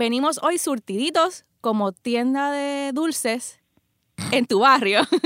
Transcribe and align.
venimos 0.00 0.38
hoy 0.42 0.58
surtiditos 0.58 1.46
como 1.62 1.92
tienda 1.92 2.50
de 2.50 2.92
dulces 2.92 3.60
en 4.30 4.44
tu 4.46 4.60
barrio. 4.60 5.00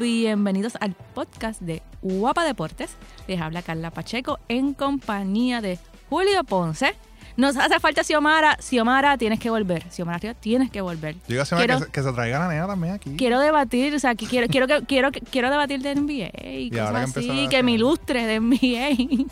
Bienvenidos 0.00 0.76
al 0.80 0.94
podcast 1.14 1.60
de 1.60 1.82
Guapa 2.00 2.44
Deportes. 2.44 2.96
Les 3.28 3.40
habla 3.40 3.62
Carla 3.62 3.90
Pacheco 3.90 4.38
en 4.48 4.72
compañía 4.74 5.60
de 5.60 5.78
Julio 6.08 6.44
Ponce. 6.44 6.94
Nos 7.36 7.56
hace 7.56 7.78
falta 7.80 8.02
Xiomara. 8.04 8.56
Xiomara, 8.60 9.18
tienes 9.18 9.38
que 9.40 9.50
volver. 9.50 9.84
Xiomara, 9.90 10.34
tienes 10.34 10.70
que 10.70 10.80
volver. 10.80 11.16
Dígase 11.28 11.56
Quiero- 11.56 11.78
que, 11.80 11.84
se- 11.84 11.90
que 11.90 12.02
se 12.02 12.12
traiga 12.12 12.38
la 12.38 12.48
nena 12.48 12.66
también 12.66 12.94
aquí. 12.94 13.16
Quiero 13.16 13.38
debatir, 13.40 13.94
o 13.94 13.98
sea, 13.98 14.14
que 14.14 14.26
quiero, 14.26 14.46
quiero, 14.48 14.66
que- 14.66 14.82
quiero, 14.86 15.10
quiero 15.30 15.50
debatir 15.50 15.82
de 15.82 15.94
NBA 15.96 16.30
y, 16.52 16.70
Y 16.72 16.78
ahora 16.78 17.00
cosas 17.02 17.12
que 17.14 17.20
empezó 17.20 17.32
así, 17.32 17.48
que 17.48 17.62
me 17.64 17.72
ilustre 17.72 18.26
de 18.26 18.40
NBA. 18.40 19.26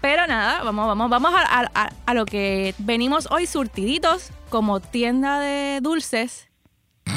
Pero 0.00 0.26
nada, 0.26 0.62
vamos, 0.62 0.86
vamos, 0.86 1.10
vamos 1.10 1.32
a, 1.34 1.68
a- 1.74 1.92
a- 2.06 2.14
lo 2.14 2.24
que 2.24 2.74
venimos 2.78 3.28
hoy 3.30 3.46
surtiditos 3.46 4.30
como 4.48 4.80
tienda 4.80 5.38
de 5.40 5.80
dulces 5.82 6.48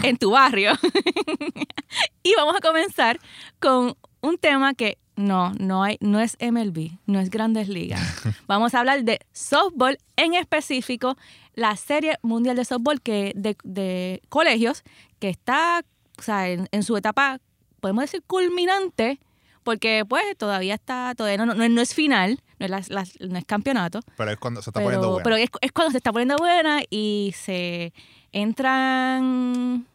en 0.04 0.18
tu 0.18 0.32
barrio. 0.32 0.74
y 2.24 2.34
vamos 2.36 2.56
a 2.56 2.60
comenzar 2.60 3.20
con 3.60 3.96
un 4.22 4.38
tema 4.38 4.74
que 4.74 4.98
no, 5.16 5.54
no 5.60 5.84
hay, 5.84 5.98
no 6.02 6.20
es 6.20 6.38
MLB, 6.42 6.92
no 7.06 7.20
es 7.20 7.30
Grandes 7.30 7.70
Ligas. 7.70 8.02
Vamos 8.48 8.74
a 8.74 8.80
hablar 8.80 9.04
de 9.04 9.20
softball, 9.32 10.00
en 10.16 10.34
específico 10.34 11.16
la 11.54 11.76
Serie 11.76 12.18
Mundial 12.24 12.56
de 12.56 12.66
Softball 12.66 13.00
que 13.00 13.32
de, 13.36 13.56
de 13.64 14.24
colegios 14.30 14.82
que 15.20 15.30
está, 15.30 15.84
o 16.18 16.22
sea, 16.24 16.50
en, 16.50 16.68
en 16.72 16.82
su 16.82 16.98
etapa, 16.98 17.40
podemos 17.80 18.02
decir 18.06 18.24
culminante, 18.26 19.20
porque 19.64 20.04
pues 20.08 20.24
todavía 20.36 20.74
está, 20.74 21.14
todavía 21.16 21.46
no, 21.46 21.54
no, 21.54 21.70
no 21.70 21.82
es 21.82 21.94
final, 21.94 22.42
no 22.70 22.78
es, 22.78 22.90
las- 22.90 23.18
las- 23.20 23.20
no 23.30 23.38
es 23.38 23.46
campeonato, 23.46 24.00
Pero 24.18 24.32
es 24.32 24.38
cuando 24.38 24.62
se 24.62 24.70
está 24.70 24.82
poniendo 24.82 25.10
bueno. 25.10 25.24
pero 25.24 25.36
es, 25.36 25.50
es 25.62 25.72
cuando 25.72 25.92
se 25.92 25.98
está 25.98 26.12
poniendo 26.12 26.36
buena 26.38 26.82
y 26.90 27.34
se 27.38 27.94
entran. 28.32 29.86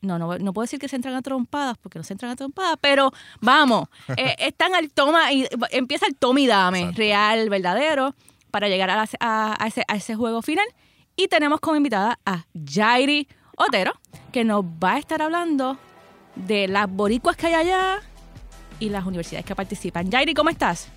No, 0.00 0.18
no, 0.18 0.36
no 0.38 0.52
puedo 0.52 0.64
decir 0.64 0.80
que 0.80 0.88
se 0.88 0.96
entran 0.96 1.14
a 1.14 1.22
trompadas 1.22 1.78
porque 1.78 1.98
no 1.98 2.02
se 2.04 2.12
entran 2.14 2.32
a 2.32 2.36
trompadas, 2.36 2.76
pero 2.80 3.12
vamos, 3.40 3.88
eh, 4.16 4.34
están 4.38 4.74
al 4.74 4.90
toma 4.90 5.32
y 5.32 5.46
empieza 5.70 6.06
el 6.06 6.16
toma 6.16 6.40
y 6.40 6.46
dame, 6.48 6.78
Exacto. 6.80 6.98
real, 6.98 7.48
verdadero, 7.48 8.14
para 8.50 8.68
llegar 8.68 8.90
a, 8.90 8.96
la- 8.96 9.08
a- 9.20 9.56
a 9.62 9.66
ese, 9.68 9.84
a 9.86 9.94
ese 9.96 10.16
juego 10.16 10.42
final. 10.42 10.66
Y 11.14 11.28
tenemos 11.28 11.60
como 11.60 11.76
invitada 11.76 12.18
a 12.26 12.44
Jairi 12.68 13.28
Otero, 13.56 13.92
que 14.32 14.44
nos 14.44 14.64
va 14.64 14.94
a 14.94 14.98
estar 14.98 15.22
hablando 15.22 15.78
de 16.34 16.66
las 16.66 16.90
boricuas 16.90 17.36
que 17.36 17.46
hay 17.48 17.54
allá 17.54 18.00
y 18.80 18.88
las 18.88 19.04
universidades 19.06 19.44
que 19.46 19.54
participan. 19.54 20.10
Jairi, 20.10 20.34
¿cómo 20.34 20.50
estás? 20.50 20.88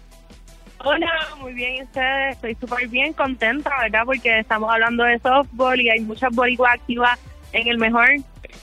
Hola, 0.87 1.11
muy 1.41 1.53
bien, 1.53 1.77
¿y 1.77 1.81
ustedes? 1.81 2.35
Estoy 2.35 2.55
súper 2.55 2.87
bien 2.87 3.11
contenta, 3.13 3.71
¿verdad? 3.81 4.03
Porque 4.05 4.37
estamos 4.37 4.69
hablando 4.71 5.03
de 5.03 5.17
softball 5.17 5.81
y 5.81 5.89
hay 5.89 6.01
muchas 6.01 6.31
boricuas 6.31 6.75
activas 6.75 7.19
en 7.53 7.67
el 7.67 7.79
mejor 7.79 8.07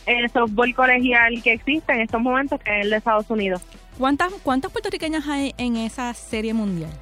eh, 0.06 0.28
softball 0.32 0.72
colegial 0.72 1.42
que 1.42 1.54
existe 1.54 1.92
en 1.92 2.02
estos 2.02 2.20
momentos, 2.20 2.60
que 2.60 2.78
es 2.78 2.84
el 2.84 2.90
de 2.90 2.96
Estados 2.98 3.28
Unidos. 3.28 3.60
¿Cuántas, 3.98 4.32
¿Cuántas 4.44 4.70
puertorriqueñas 4.70 5.26
hay 5.26 5.52
en 5.58 5.76
esa 5.76 6.14
serie 6.14 6.54
mundial? 6.54 6.92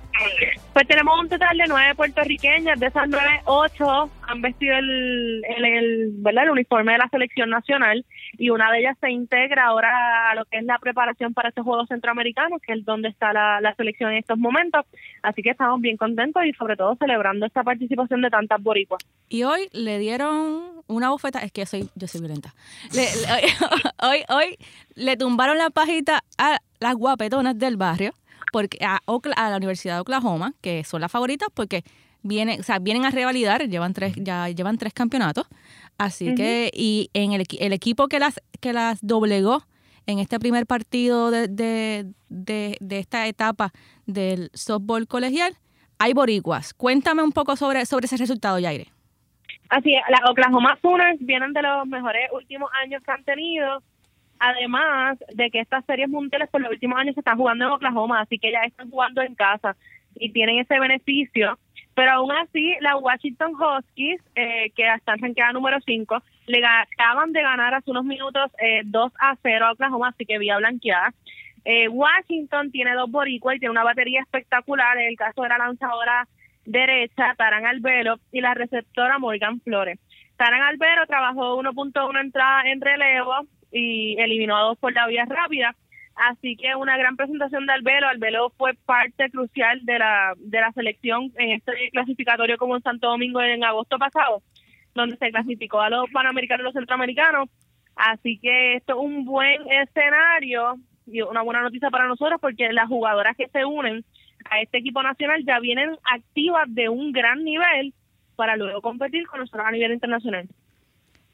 Pues 0.73 0.87
tenemos 0.87 1.19
un 1.19 1.29
total 1.29 1.57
de 1.59 1.65
nueve 1.67 1.95
puertorriqueñas, 1.97 2.79
de 2.79 2.87
esas 2.87 3.09
nueve, 3.09 3.41
ocho 3.45 4.09
han 4.23 4.41
vestido 4.41 4.77
el, 4.77 5.43
el, 5.45 6.11
¿verdad? 6.19 6.45
el 6.45 6.51
uniforme 6.51 6.93
de 6.93 6.99
la 6.99 7.09
selección 7.09 7.51
nacional 7.51 8.05
y 8.39 8.51
una 8.51 8.71
de 8.71 8.79
ellas 8.79 8.97
se 9.01 9.11
integra 9.11 9.65
ahora 9.67 10.31
a 10.31 10.35
lo 10.37 10.45
que 10.45 10.59
es 10.59 10.65
la 10.65 10.79
preparación 10.79 11.35
para 11.35 11.49
estos 11.49 11.65
Juegos 11.65 11.89
Centroamericanos, 11.89 12.61
que 12.65 12.75
es 12.75 12.85
donde 12.85 13.09
está 13.09 13.33
la, 13.33 13.75
selección 13.77 14.13
en 14.13 14.19
estos 14.19 14.39
momentos. 14.39 14.87
Así 15.23 15.43
que 15.43 15.51
estamos 15.51 15.81
bien 15.81 15.97
contentos 15.97 16.45
y 16.45 16.53
sobre 16.53 16.77
todo 16.77 16.95
celebrando 17.01 17.47
esta 17.47 17.65
participación 17.65 18.23
de 18.23 18.31
tantas 18.31 18.63
boricuas. 18.63 19.03
Y 19.29 19.43
hoy 19.43 19.69
le 19.73 19.99
dieron 19.99 20.63
una 20.87 21.11
bofeta, 21.11 21.41
es 21.41 21.51
que 21.51 21.67
soy, 21.67 21.89
yo 21.97 22.07
soy 22.07 22.21
violenta. 22.21 22.55
Le- 22.95 23.03
le- 23.03 23.53
hoy, 24.09 24.23
hoy 24.29 24.57
le 24.95 25.17
tumbaron 25.17 25.59
la 25.59 25.71
pajita 25.71 26.23
a 26.39 26.59
las 26.79 26.95
guapetonas 26.95 27.59
del 27.59 27.77
barrio, 27.77 28.13
porque 28.53 28.79
a, 28.85 29.01
a 29.37 29.51
la 29.51 29.57
Universidad 29.57 29.95
de 29.97 30.01
Oklahoma, 30.01 30.55
que 30.61 30.85
son 30.85 31.01
las 31.01 31.11
favoritas, 31.11 31.49
porque 31.55 31.85
vienen, 32.23 32.61
o 32.61 32.63
sea, 32.63 32.79
vienen 32.79 33.05
a 33.05 33.11
revalidar, 33.11 33.69
llevan 33.69 33.95
tres, 33.95 34.15
ya 34.17 34.49
llevan 34.49 34.79
tres 34.79 34.93
campeonatos. 34.93 35.47
Así 35.99 36.35
que, 36.35 36.71
y 36.73 37.11
en 37.13 37.33
el, 37.33 37.45
el 37.59 37.73
equipo 37.73 38.09
que 38.09 38.19
las, 38.19 38.41
que 38.61 38.73
las 38.73 38.99
doblegó 39.03 39.65
en 40.07 40.19
este 40.19 40.39
primer 40.41 40.67
partido 40.67 41.31
de, 41.31 41.47
de, 41.47 42.07
de, 42.29 42.77
de 42.81 42.99
esta 42.99 43.27
etapa 43.27 43.73
del 44.07 44.51
softball 44.55 45.07
colegial, 45.07 45.57
hay 45.99 46.15
boricuas. 46.15 46.73
Cuéntame 46.73 47.23
un 47.23 47.33
poco 47.33 47.55
sobre, 47.55 47.85
sobre 47.85 48.07
ese 48.07 48.17
resultado, 48.17 48.59
Yaire. 48.59 48.91
Así 49.69 49.95
es, 49.95 50.03
las 50.09 50.29
Oklahoma 50.29 50.79
Sooners 50.81 51.19
vienen 51.21 51.53
de 51.53 51.63
los 51.63 51.87
mejores 51.87 52.29
últimos 52.33 52.71
años 52.83 53.03
que 53.05 53.13
han 53.13 53.23
tenido, 53.25 53.83
además 54.41 55.19
de 55.35 55.51
que 55.51 55.61
estas 55.61 55.85
series 55.85 56.09
mundiales 56.09 56.49
por 56.49 56.63
los 56.63 56.71
últimos 56.71 56.99
años 56.99 57.15
se 57.15 57.21
están 57.21 57.37
jugando 57.37 57.67
en 57.67 57.71
Oklahoma, 57.71 58.21
así 58.21 58.39
que 58.39 58.51
ya 58.51 58.63
están 58.63 58.91
jugando 58.91 59.23
en 59.23 59.35
casa 59.35 59.77
y 60.17 60.33
tienen 60.33 60.59
ese 60.59 60.81
beneficio. 60.81 61.59
Pero 61.95 62.13
aún 62.13 62.33
así, 62.33 62.75
la 62.81 62.97
Washington 62.97 63.53
Huskies, 63.55 64.23
eh, 64.35 64.71
que 64.75 64.89
están 64.89 65.19
ranqueada 65.19 65.53
número 65.53 65.79
5, 65.85 66.23
le 66.47 66.63
acaban 66.65 67.33
de 67.33 67.43
ganar 67.43 67.75
hace 67.75 67.91
unos 67.91 68.05
minutos 68.05 68.51
eh, 68.59 68.81
2 68.85 69.13
a 69.21 69.37
0 69.43 69.67
a 69.67 69.73
Oklahoma, 69.73 70.09
así 70.09 70.25
que 70.25 70.39
vía 70.39 70.57
blanqueada. 70.57 71.13
Eh, 71.65 71.89
Washington 71.89 72.71
tiene 72.71 72.95
dos 72.95 73.11
boricuas 73.11 73.57
y 73.57 73.59
tiene 73.59 73.73
una 73.73 73.85
batería 73.85 74.23
espectacular. 74.23 74.97
En 74.97 75.09
el 75.09 75.17
caso 75.17 75.43
de 75.43 75.51
la 75.51 75.59
lanzadora 75.59 76.27
derecha, 76.65 77.35
Taran 77.37 77.67
Albero, 77.67 78.19
y 78.33 78.41
la 78.41 78.55
receptora 78.55 79.19
Morgan 79.19 79.61
Flores. 79.61 79.99
Taran 80.37 80.63
Albero 80.63 81.07
trabajó 81.07 81.61
1.1 81.61 82.21
entrada 82.21 82.63
en 82.65 82.81
relevo 82.81 83.47
y 83.73 84.21
eliminó 84.21 84.57
a 84.57 84.63
dos 84.63 84.79
por 84.79 84.93
la 84.93 85.07
vía 85.07 85.25
rápida. 85.27 85.75
Así 86.17 86.57
que 86.57 86.75
una 86.75 86.99
gran 86.99 87.17
presentación 87.17 87.67
de 87.67 87.73
Albero. 87.73 88.09
Albero 88.09 88.51
fue 88.57 88.75
parte 88.75 89.31
crucial 89.31 89.81
de 89.85 89.99
la, 89.99 90.35
de 90.37 90.61
la 90.61 90.73
selección 90.73 91.33
en 91.37 91.53
este 91.53 91.73
clasificatorio 91.93 92.59
como 92.59 92.77
en 92.77 92.83
Santo 92.83 93.09
Domingo 93.09 93.41
en 93.41 93.65
agosto 93.65 93.99
pasado, 93.99 94.43
donde 94.95 95.17
se 95.17 95.31
clasificó 95.31 95.81
a 95.81 95.89
los 95.89 96.11
panamericanos 96.11 96.63
y 96.63 96.65
los 96.65 96.75
centroamericanos. 96.75 97.49
Así 97.97 98.39
que 98.39 98.77
esto 98.77 98.95
es 98.95 98.99
un 98.99 99.25
buen 99.25 99.63
escenario 99.71 100.77
y 101.07 101.23
una 101.23 101.43
buena 101.43 101.63
noticia 101.63 101.91
para 101.91 102.07
nosotros 102.07 102.39
porque 102.41 102.73
las 102.73 102.89
jugadoras 102.89 103.37
que 103.37 103.49
se 103.49 103.65
unen 103.65 104.05
a 104.51 104.61
este 104.61 104.79
equipo 104.79 105.03
nacional 105.03 105.45
ya 105.45 105.59
vienen 105.59 105.97
activas 106.05 106.65
de 106.69 106.89
un 106.89 107.13
gran 107.13 107.45
nivel 107.45 107.95
para 108.37 108.57
luego 108.57 108.81
competir 108.81 109.27
con 109.27 109.41
nosotros 109.41 109.67
a 109.67 109.71
nivel 109.71 109.93
internacional. 109.93 110.49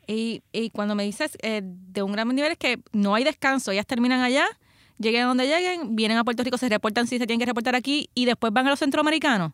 Y, 0.06 0.42
y 0.52 0.70
cuando 0.70 0.94
me 0.94 1.02
dices 1.02 1.36
eh, 1.42 1.60
de 1.62 2.02
un 2.02 2.12
gran 2.12 2.28
nivel 2.28 2.52
es 2.52 2.58
que 2.58 2.78
no 2.92 3.14
hay 3.14 3.24
descanso, 3.24 3.72
ellas 3.72 3.86
terminan 3.86 4.20
allá, 4.20 4.46
lleguen 4.98 5.24
a 5.24 5.26
donde 5.26 5.46
lleguen, 5.46 5.96
vienen 5.96 6.18
a 6.18 6.24
Puerto 6.24 6.44
Rico, 6.44 6.58
se 6.58 6.68
reportan 6.68 7.06
si 7.06 7.18
se 7.18 7.26
tienen 7.26 7.40
que 7.40 7.46
reportar 7.46 7.74
aquí 7.74 8.08
y 8.14 8.24
después 8.24 8.52
van 8.52 8.66
a 8.66 8.70
los 8.70 8.78
centroamericanos. 8.78 9.52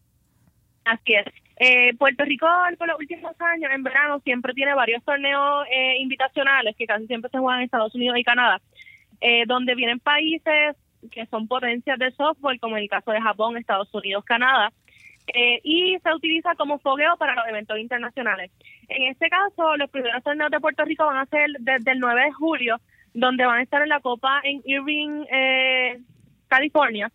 Así 0.85 1.15
es. 1.15 1.27
Eh, 1.57 1.95
Puerto 1.97 2.25
Rico 2.25 2.47
por 2.77 2.89
los 2.89 2.99
últimos 2.99 3.35
años, 3.41 3.71
en 3.73 3.83
verano, 3.83 4.21
siempre 4.25 4.53
tiene 4.53 4.75
varios 4.75 5.03
torneos 5.05 5.65
eh, 5.71 5.99
invitacionales 6.01 6.75
que 6.77 6.87
casi 6.87 7.07
siempre 7.07 7.31
se 7.31 7.39
juegan 7.39 7.61
en 7.61 7.67
Estados 7.67 7.95
Unidos 7.95 8.19
y 8.19 8.25
Canadá, 8.25 8.61
eh, 9.21 9.45
donde 9.47 9.75
vienen 9.75 10.01
países 10.01 10.77
que 11.11 11.27
son 11.27 11.49
potencias 11.49 11.99
de 11.99 12.11
softball, 12.13 12.59
como 12.59 12.77
en 12.77 12.85
el 12.85 12.89
caso 12.89 13.11
de 13.13 13.21
Japón, 13.21 13.57
Estados 13.57 13.93
Unidos, 13.95 14.25
Canadá, 14.25 14.73
eh, 15.29 15.61
y 15.63 15.99
se 16.03 16.15
utiliza 16.15 16.55
como 16.57 16.79
fogueo 16.79 17.17
para 17.17 17.35
los 17.35 17.47
eventos 17.47 17.79
internacionales. 17.79 18.51
En 18.89 19.11
este 19.11 19.29
caso, 19.29 19.77
los 19.77 19.91
primeros 19.91 20.23
torneos 20.23 20.51
de 20.51 20.61
Puerto 20.61 20.85
Rico 20.85 21.07
van 21.07 21.19
a 21.19 21.27
ser 21.27 21.51
desde 21.61 21.93
el 21.93 22.01
9 22.01 22.25
de 22.25 22.33
julio, 22.33 22.81
donde 23.15 23.47
van 23.47 23.59
a 23.59 23.63
estar 23.63 23.83
en 23.83 23.89
la 23.89 24.01
Copa 24.01 24.41
en 24.43 24.63
Irving, 24.65 25.25
eh, 25.31 25.99
California, 26.49 27.11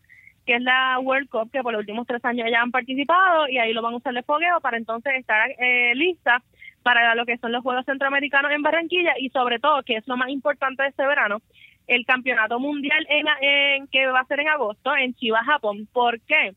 que 0.45 0.55
es 0.55 0.61
la 0.61 0.99
World 0.99 1.29
Cup, 1.29 1.51
que 1.51 1.61
por 1.61 1.73
los 1.73 1.81
últimos 1.81 2.07
tres 2.07 2.23
años 2.23 2.47
ya 2.49 2.61
han 2.61 2.71
participado 2.71 3.49
y 3.49 3.57
ahí 3.57 3.73
lo 3.73 3.81
van 3.81 3.93
a 3.93 3.97
usar 3.97 4.13
de 4.13 4.23
fogueo 4.23 4.61
para 4.61 4.77
entonces 4.77 5.13
estar 5.15 5.51
eh, 5.59 5.93
lista 5.95 6.41
para 6.83 7.15
lo 7.15 7.25
que 7.25 7.37
son 7.37 7.51
los 7.51 7.63
Juegos 7.63 7.85
Centroamericanos 7.85 8.51
en 8.51 8.61
Barranquilla 8.61 9.13
y 9.19 9.29
sobre 9.29 9.59
todo, 9.59 9.83
que 9.83 9.97
es 9.97 10.07
lo 10.07 10.15
más 10.15 10.29
importante 10.29 10.83
de 10.83 10.89
este 10.89 11.05
verano, 11.05 11.41
el 11.85 12.05
Campeonato 12.05 12.59
Mundial 12.59 13.05
en, 13.09 13.25
en 13.41 13.87
que 13.87 14.07
va 14.07 14.21
a 14.21 14.25
ser 14.25 14.39
en 14.39 14.47
agosto 14.47 14.95
en 14.95 15.13
Chiba, 15.15 15.43
Japón. 15.43 15.87
¿Por 15.91 16.21
qué? 16.21 16.53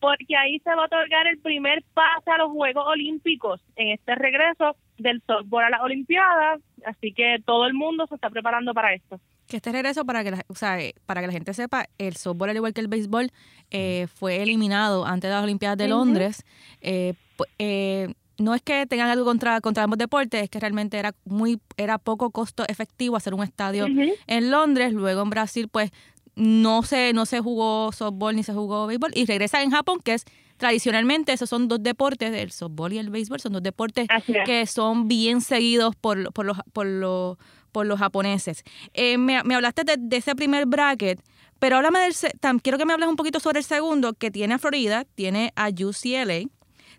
Porque 0.00 0.36
ahí 0.36 0.60
se 0.60 0.70
va 0.74 0.82
a 0.82 0.86
otorgar 0.86 1.26
el 1.26 1.38
primer 1.38 1.82
pase 1.94 2.30
a 2.30 2.38
los 2.38 2.52
Juegos 2.52 2.84
Olímpicos 2.86 3.60
en 3.76 3.88
este 3.88 4.14
regreso 4.14 4.76
del 4.96 5.22
softball 5.26 5.64
a 5.64 5.70
las 5.70 5.80
Olimpiadas, 5.80 6.60
así 6.86 7.12
que 7.12 7.38
todo 7.44 7.66
el 7.66 7.74
mundo 7.74 8.06
se 8.06 8.14
está 8.14 8.30
preparando 8.30 8.72
para 8.74 8.94
esto. 8.94 9.20
Que 9.48 9.56
este 9.56 9.72
regreso, 9.72 10.04
para 10.04 10.22
que 10.22 10.30
la, 10.30 10.42
o 10.48 10.54
sea, 10.54 10.78
eh, 10.80 10.94
para 11.06 11.20
que 11.20 11.26
la 11.26 11.32
gente 11.32 11.54
sepa, 11.54 11.86
el 11.98 12.14
softball, 12.16 12.50
al 12.50 12.56
igual 12.56 12.74
que 12.74 12.80
el 12.80 12.88
béisbol, 12.88 13.30
eh, 13.70 14.06
fue 14.14 14.42
eliminado 14.42 15.04
antes 15.06 15.30
de 15.30 15.34
las 15.34 15.42
Olimpiadas 15.42 15.78
de. 15.78 15.88
Londres. 15.88 16.44
Eh, 16.80 17.14
pu- 17.36 17.46
eh, 17.58 18.12
no 18.38 18.54
es 18.54 18.62
que 18.62 18.86
tengan 18.86 19.08
algo 19.08 19.24
contra, 19.24 19.60
contra 19.60 19.82
ambos 19.84 19.98
deportes, 19.98 20.42
es 20.44 20.50
que 20.50 20.60
realmente 20.60 20.96
era 20.96 21.12
muy 21.24 21.58
era 21.76 21.98
poco 21.98 22.30
costo 22.30 22.62
efectivo 22.68 23.16
hacer 23.16 23.34
un 23.34 23.42
estadio 23.42 23.86
en 24.28 24.50
Londres, 24.52 24.92
luego 24.92 25.22
en 25.22 25.30
Brasil, 25.30 25.68
pues 25.68 25.90
no 26.38 26.82
se, 26.82 27.12
no 27.12 27.26
se 27.26 27.40
jugó 27.40 27.90
softball 27.92 28.34
ni 28.36 28.42
se 28.42 28.52
jugó 28.52 28.86
béisbol 28.86 29.10
y 29.14 29.26
regresa 29.26 29.62
en 29.62 29.70
Japón, 29.70 30.00
que 30.02 30.14
es 30.14 30.24
tradicionalmente 30.56 31.32
esos 31.32 31.48
son 31.50 31.68
dos 31.68 31.82
deportes, 31.82 32.32
el 32.34 32.50
softball 32.50 32.92
y 32.92 32.98
el 32.98 33.10
béisbol, 33.10 33.40
son 33.40 33.52
dos 33.52 33.62
deportes 33.62 34.06
es. 34.26 34.44
que 34.44 34.66
son 34.66 35.08
bien 35.08 35.40
seguidos 35.40 35.94
por, 35.96 36.32
por, 36.32 36.46
los, 36.46 36.58
por, 36.72 36.86
los, 36.86 37.36
por 37.72 37.86
los 37.86 37.98
japoneses. 37.98 38.64
Eh, 38.94 39.18
me, 39.18 39.42
me 39.44 39.54
hablaste 39.54 39.84
de, 39.84 39.96
de 39.98 40.16
ese 40.16 40.34
primer 40.34 40.66
bracket, 40.66 41.20
pero 41.58 41.76
háblame 41.76 42.00
del, 42.00 42.12
tam- 42.12 42.60
quiero 42.62 42.78
que 42.78 42.84
me 42.86 42.92
hables 42.92 43.08
un 43.08 43.16
poquito 43.16 43.40
sobre 43.40 43.58
el 43.58 43.64
segundo, 43.64 44.14
que 44.14 44.30
tiene 44.30 44.54
a 44.54 44.58
Florida, 44.58 45.04
tiene 45.14 45.52
a 45.56 45.68
UCLA, 45.68 46.48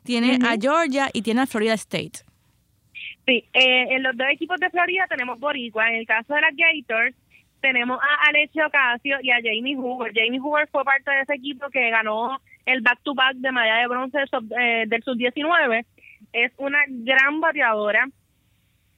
tiene 0.04 0.40
a 0.46 0.56
Georgia 0.60 1.10
y 1.14 1.22
tiene 1.22 1.42
a 1.42 1.46
Florida 1.48 1.74
State. 1.74 2.24
Sí, 3.26 3.46
eh, 3.54 3.86
en 3.96 4.04
los 4.04 4.16
dos 4.18 4.28
equipos 4.32 4.58
de 4.60 4.70
Florida 4.70 5.06
tenemos 5.08 5.40
Boricua. 5.40 5.88
En 5.90 5.96
el 5.96 6.06
caso 6.08 6.34
de 6.34 6.42
las 6.42 6.52
Gators, 6.56 7.16
tenemos 7.62 8.00
a 8.02 8.30
Alexio 8.30 8.68
Ocasio 8.68 9.18
y 9.22 9.32
a 9.32 9.36
Jamie 9.36 9.76
Hoover. 9.76 10.12
Jamie 10.14 10.40
Hoover 10.40 10.68
fue 10.70 10.84
parte 10.84 11.12
de 11.12 11.22
ese 11.22 11.36
equipo 11.36 11.70
que 11.70 11.90
ganó 11.90 12.40
el 12.66 12.82
back-to-back 12.82 13.36
de 13.36 13.52
medalla 13.52 13.82
de 13.82 13.88
bronce 13.88 14.18
eh, 14.60 14.84
del 14.88 15.04
sub-19. 15.04 15.86
Es 16.34 16.52
una 16.58 16.80
gran 16.88 17.40
bateadora. 17.40 18.08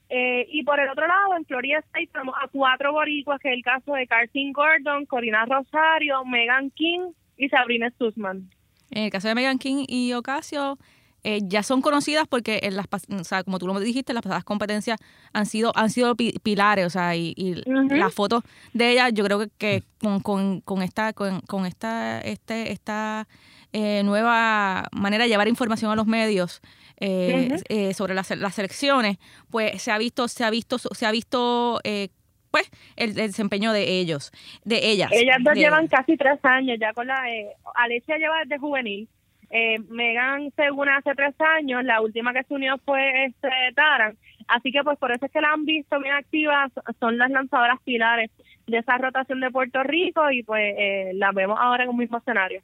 Eh, 0.08 0.46
y 0.50 0.62
por 0.62 0.78
el 0.78 0.90
otro 0.90 1.06
lado, 1.06 1.36
en 1.36 1.46
Florida 1.46 1.78
State 1.78 2.10
tenemos 2.12 2.34
a 2.42 2.48
cuatro 2.48 2.92
boricuas, 2.92 3.40
que 3.40 3.52
el 3.52 3.62
caso 3.62 3.94
de 3.94 4.06
Carson 4.06 4.52
Gordon, 4.52 5.06
Corina 5.06 5.46
Rosario, 5.46 6.24
Megan 6.26 6.70
King 6.70 7.12
y 7.38 7.48
Sabrina 7.48 7.90
Sussman. 7.96 8.50
En 8.90 9.04
el 9.04 9.10
caso 9.10 9.28
de 9.28 9.34
Megan 9.34 9.58
King 9.58 9.86
y 9.88 10.12
Ocasio, 10.12 10.76
eh, 11.24 11.40
ya 11.42 11.62
son 11.62 11.82
conocidas 11.82 12.26
porque 12.28 12.60
en 12.62 12.76
las, 12.76 12.86
o 13.08 13.24
sea, 13.24 13.44
como 13.44 13.58
tú 13.58 13.66
lo 13.66 13.78
dijiste, 13.80 14.12
las 14.12 14.22
pasadas 14.22 14.44
competencias 14.44 14.98
han 15.32 15.46
sido 15.46 15.72
han 15.76 15.90
sido 15.90 16.14
pi- 16.16 16.34
pilares, 16.42 16.86
o 16.86 16.90
sea, 16.90 17.14
y, 17.16 17.32
y 17.36 17.62
las 17.98 18.12
fotos 18.12 18.42
de 18.72 18.90
ellas, 18.90 19.12
yo 19.14 19.24
creo 19.24 19.38
que, 19.38 19.48
que 19.58 19.82
con, 20.00 20.20
con, 20.20 20.60
con 20.62 20.82
esta 20.82 21.12
con, 21.12 21.40
con 21.42 21.66
esta 21.66 22.20
este 22.20 22.72
esta 22.72 23.28
eh, 23.72 24.02
nueva 24.04 24.88
manera 24.92 25.24
de 25.24 25.30
llevar 25.30 25.48
información 25.48 25.90
a 25.90 25.96
los 25.96 26.06
medios 26.06 26.60
eh, 27.00 27.48
eh, 27.68 27.94
sobre 27.94 28.14
las, 28.14 28.30
las 28.36 28.54
selecciones, 28.54 29.18
pues 29.50 29.80
se 29.82 29.90
ha 29.90 29.98
visto 29.98 30.28
se 30.28 30.44
ha 30.44 30.50
visto 30.50 30.78
se 30.78 31.06
ha 31.06 31.10
visto 31.10 31.80
eh, 31.84 32.08
pues 32.50 32.70
el, 32.96 33.10
el 33.18 33.28
desempeño 33.28 33.72
de 33.72 33.98
ellos, 33.98 34.30
de 34.64 34.90
ellas. 34.90 35.10
Ellas 35.12 35.38
dos 35.42 35.54
llevan 35.54 35.88
casi 35.88 36.18
tres 36.18 36.38
años 36.42 36.76
ya 36.78 36.92
con 36.92 37.06
la... 37.06 37.26
Eh, 37.30 37.48
Alexia 37.76 38.18
lleva 38.18 38.40
desde 38.44 38.58
juvenil. 38.58 39.08
Eh, 39.54 39.78
Megan 39.90 40.50
se 40.56 40.70
une 40.70 40.90
hace 40.90 41.14
tres 41.14 41.34
años. 41.58 41.84
La 41.84 42.00
última 42.00 42.32
que 42.32 42.42
se 42.42 42.54
unió 42.54 42.78
fue 42.84 43.26
este 43.26 43.48
Taran. 43.76 44.16
Así 44.48 44.72
que 44.72 44.82
pues 44.82 44.98
por 44.98 45.12
eso 45.12 45.26
es 45.26 45.32
que 45.32 45.40
la 45.40 45.52
han 45.52 45.64
visto 45.64 46.00
bien 46.00 46.14
activas. 46.14 46.72
Son 46.98 47.18
las 47.18 47.30
lanzadoras 47.30 47.78
pilares 47.84 48.30
de 48.66 48.78
esa 48.78 48.96
rotación 48.98 49.40
de 49.40 49.50
Puerto 49.50 49.82
Rico 49.82 50.30
y 50.30 50.42
pues 50.42 50.74
eh, 50.78 51.10
las 51.14 51.34
vemos 51.34 51.58
ahora 51.60 51.84
en 51.84 51.90
un 51.90 51.98
mismo 51.98 52.18
escenario. 52.18 52.62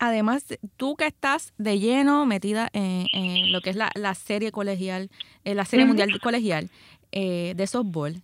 Además, 0.00 0.58
tú 0.76 0.96
que 0.96 1.06
estás 1.06 1.54
de 1.56 1.78
lleno 1.78 2.26
metida 2.26 2.68
en, 2.72 3.06
en 3.12 3.52
lo 3.52 3.60
que 3.60 3.70
es 3.70 3.76
la, 3.76 3.90
la 3.94 4.14
serie 4.14 4.50
colegial, 4.50 5.08
eh, 5.44 5.54
la 5.54 5.64
serie 5.64 5.86
mundial 5.86 6.18
colegial 6.20 6.68
eh, 7.12 7.52
de 7.54 7.66
softball, 7.68 8.16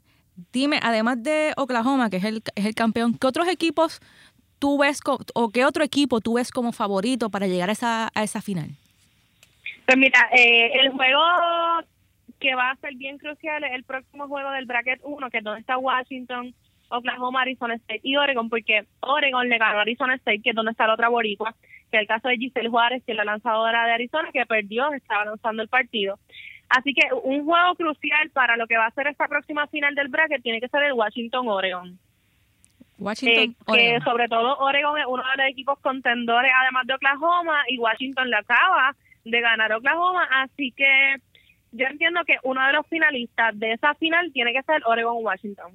dime, 0.53 0.81
además 0.83 1.23
de 1.23 1.53
Oklahoma, 1.57 2.11
que 2.11 2.17
es 2.17 2.25
el, 2.25 2.43
es 2.57 2.65
el 2.67 2.75
campeón, 2.75 3.17
¿qué 3.17 3.27
otros 3.27 3.47
equipos 3.47 4.01
tú 4.61 4.79
ves 4.79 5.01
o 5.35 5.51
qué 5.51 5.65
otro 5.65 5.83
equipo 5.83 6.21
tú 6.21 6.35
ves 6.35 6.53
como 6.53 6.71
favorito 6.71 7.31
para 7.31 7.49
llegar 7.49 7.71
a 7.71 7.73
esa, 7.73 8.11
a 8.15 8.23
esa 8.23 8.41
final? 8.41 8.69
Pues 9.87 9.99
mira, 9.99 10.29
eh, 10.33 10.71
el 10.81 10.91
juego 10.91 11.21
que 12.39 12.55
va 12.55 12.71
a 12.71 12.77
ser 12.77 12.95
bien 12.95 13.19
crucial 13.19 13.65
es 13.65 13.73
el 13.73 13.83
próximo 13.83 14.29
juego 14.29 14.51
del 14.53 14.67
bracket 14.67 15.01
1, 15.03 15.31
que 15.31 15.39
es 15.39 15.45
donde 15.45 15.61
está 15.61 15.77
Washington, 15.79 16.55
Oklahoma, 16.89 17.43
Arizona 17.43 17.75
State 17.75 18.01
y 18.05 18.17
Oregon, 18.17 18.49
porque 18.49 18.87
Oregon 19.01 19.49
le 19.49 19.59
ganó 19.59 19.79
a 19.79 19.83
Arizona 19.83 20.15
State, 20.15 20.43
que 20.43 20.51
es 20.51 20.57
donde 20.57 20.73
está 20.73 20.87
la 20.87 20.95
otra 20.95 21.09
boricua, 21.09 21.55
que 21.91 21.97
es 21.97 22.03
el 22.03 22.07
caso 22.07 22.29
de 22.29 22.37
Giselle 22.37 22.69
Juárez, 22.69 23.03
que 23.05 23.13
es 23.13 23.19
la 23.19 23.25
lanzadora 23.25 23.85
de 23.87 23.93
Arizona, 23.93 24.31
que 24.33 24.47
perdió, 24.47 24.93
estaba 24.93 25.25
lanzando 25.25 25.63
el 25.63 25.69
partido. 25.69 26.19
Así 26.69 26.95
que 26.95 27.13
un 27.25 27.45
juego 27.45 27.75
crucial 27.75 28.31
para 28.31 28.57
lo 28.57 28.67
que 28.67 28.77
va 28.77 28.87
a 28.87 28.93
ser 28.93 29.09
esta 29.09 29.27
próxima 29.27 29.67
final 29.67 29.95
del 29.97 30.09
bracket 30.09 30.43
tiene 30.43 30.61
que 30.61 30.69
ser 30.69 30.85
el 30.85 30.93
Washington-Oregon. 30.93 31.99
Washington, 33.01 33.45
Eh, 33.45 33.55
que 33.67 33.73
Oregon. 33.73 34.03
sobre 34.05 34.29
todo 34.29 34.57
Oregon 34.59 34.99
es 34.99 35.05
uno 35.09 35.23
de 35.23 35.43
los 35.43 35.51
equipos 35.53 35.79
contendores, 35.81 36.53
además 36.63 36.87
de 36.87 36.95
Oklahoma, 36.95 37.63
y 37.69 37.79
Washington 37.79 38.31
le 38.31 38.37
acaba 38.37 38.95
de 39.25 39.41
ganar 39.41 39.73
Oklahoma, 39.73 40.29
así 40.43 40.73
que 40.73 41.17
yo 41.73 41.87
entiendo 41.87 42.21
que 42.27 42.37
uno 42.43 42.65
de 42.67 42.73
los 42.73 42.87
finalistas 42.89 43.59
de 43.59 43.73
esa 43.73 43.95
final 43.95 44.31
tiene 44.33 44.53
que 44.53 44.63
ser 44.63 44.83
Oregon-Washington. 44.87 45.73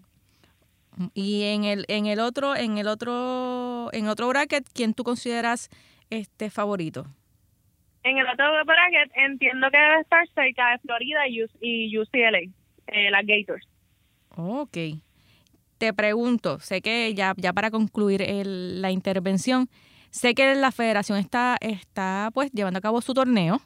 Y 1.14 1.44
en 1.44 1.66
el, 1.66 1.86
en 1.90 2.06
el 2.06 2.20
otro, 2.20 2.56
en 2.56 2.78
el 2.78 2.88
otro, 2.88 3.90
en 3.92 4.08
otro 4.08 4.30
bracket, 4.30 4.66
¿quién 4.74 4.94
tú 4.94 5.04
consideras 5.04 5.70
este 6.10 6.50
favorito? 6.50 7.06
En 8.04 8.18
el 8.18 8.28
otro 8.28 8.46
bracket 8.66 9.12
entiendo 9.16 9.70
que 9.72 9.78
debe 9.78 10.02
estar 10.02 10.26
cerca 10.36 10.72
de 10.72 10.80
Florida 10.80 11.28
y 11.28 11.98
UCLA, 11.98 12.40
eh, 12.88 13.10
las 13.12 13.26
Gators. 13.26 13.68
Ok. 14.38 14.78
Te 15.78 15.94
pregunto, 15.94 16.60
sé 16.60 16.82
que 16.82 17.14
ya, 17.14 17.34
ya 17.38 17.52
para 17.54 17.70
concluir 17.72 18.22
el- 18.22 18.82
la 18.82 18.92
intervención, 18.92 19.70
sé 20.10 20.34
que 20.34 20.56
la 20.56 20.72
federación 20.72 21.18
está, 21.18 21.58
está 21.60 22.30
pues 22.34 22.52
llevando 22.54 22.78
a 22.78 22.82
cabo 22.82 23.02
su 23.02 23.14
torneo, 23.14 23.62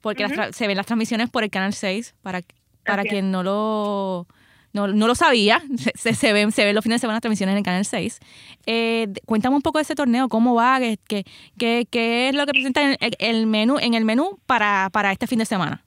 porque 0.00 0.24
Ujú. 0.26 0.34
tra- 0.34 0.52
se 0.52 0.66
ven 0.68 0.76
las 0.76 0.86
transmisiones 0.86 1.30
por 1.30 1.42
el 1.42 1.50
Canal 1.50 1.72
6, 1.72 2.14
para, 2.22 2.42
para 2.84 3.02
quien 3.04 3.30
no 3.32 3.42
lo, 3.42 4.26
no, 4.72 4.86
no 4.86 5.06
lo 5.08 5.14
sabía, 5.16 5.60
se, 5.76 5.90
se, 5.96 6.14
se 6.14 6.32
ven, 6.32 6.52
se 6.52 6.64
ven 6.64 6.74
los 6.76 6.84
fines 6.84 6.96
de 6.96 7.00
semana 7.00 7.16
las 7.16 7.22
transmisiones 7.22 7.54
en 7.54 7.58
el 7.58 7.64
Canal 7.64 7.84
6. 7.84 8.20
Eh, 8.66 9.08
cuéntame 9.26 9.56
un 9.56 9.62
poco 9.62 9.78
de 9.78 9.82
ese 9.82 9.96
torneo, 9.96 10.28
cómo 10.28 10.54
va, 10.54 10.78
qué, 10.78 10.98
qué, 11.08 11.24
qué- 11.58 11.86
qué 11.90 12.28
es 12.28 12.34
lo 12.36 12.46
que 12.46 12.52
presenta 12.52 12.82
en 12.92 12.96
el, 13.00 13.16
el 13.18 13.46
menú, 13.48 13.78
en 13.80 13.94
el 13.94 14.04
menú 14.04 14.38
para, 14.46 14.90
para 14.92 15.10
este 15.10 15.26
fin 15.26 15.40
de 15.40 15.46
semana. 15.46 15.84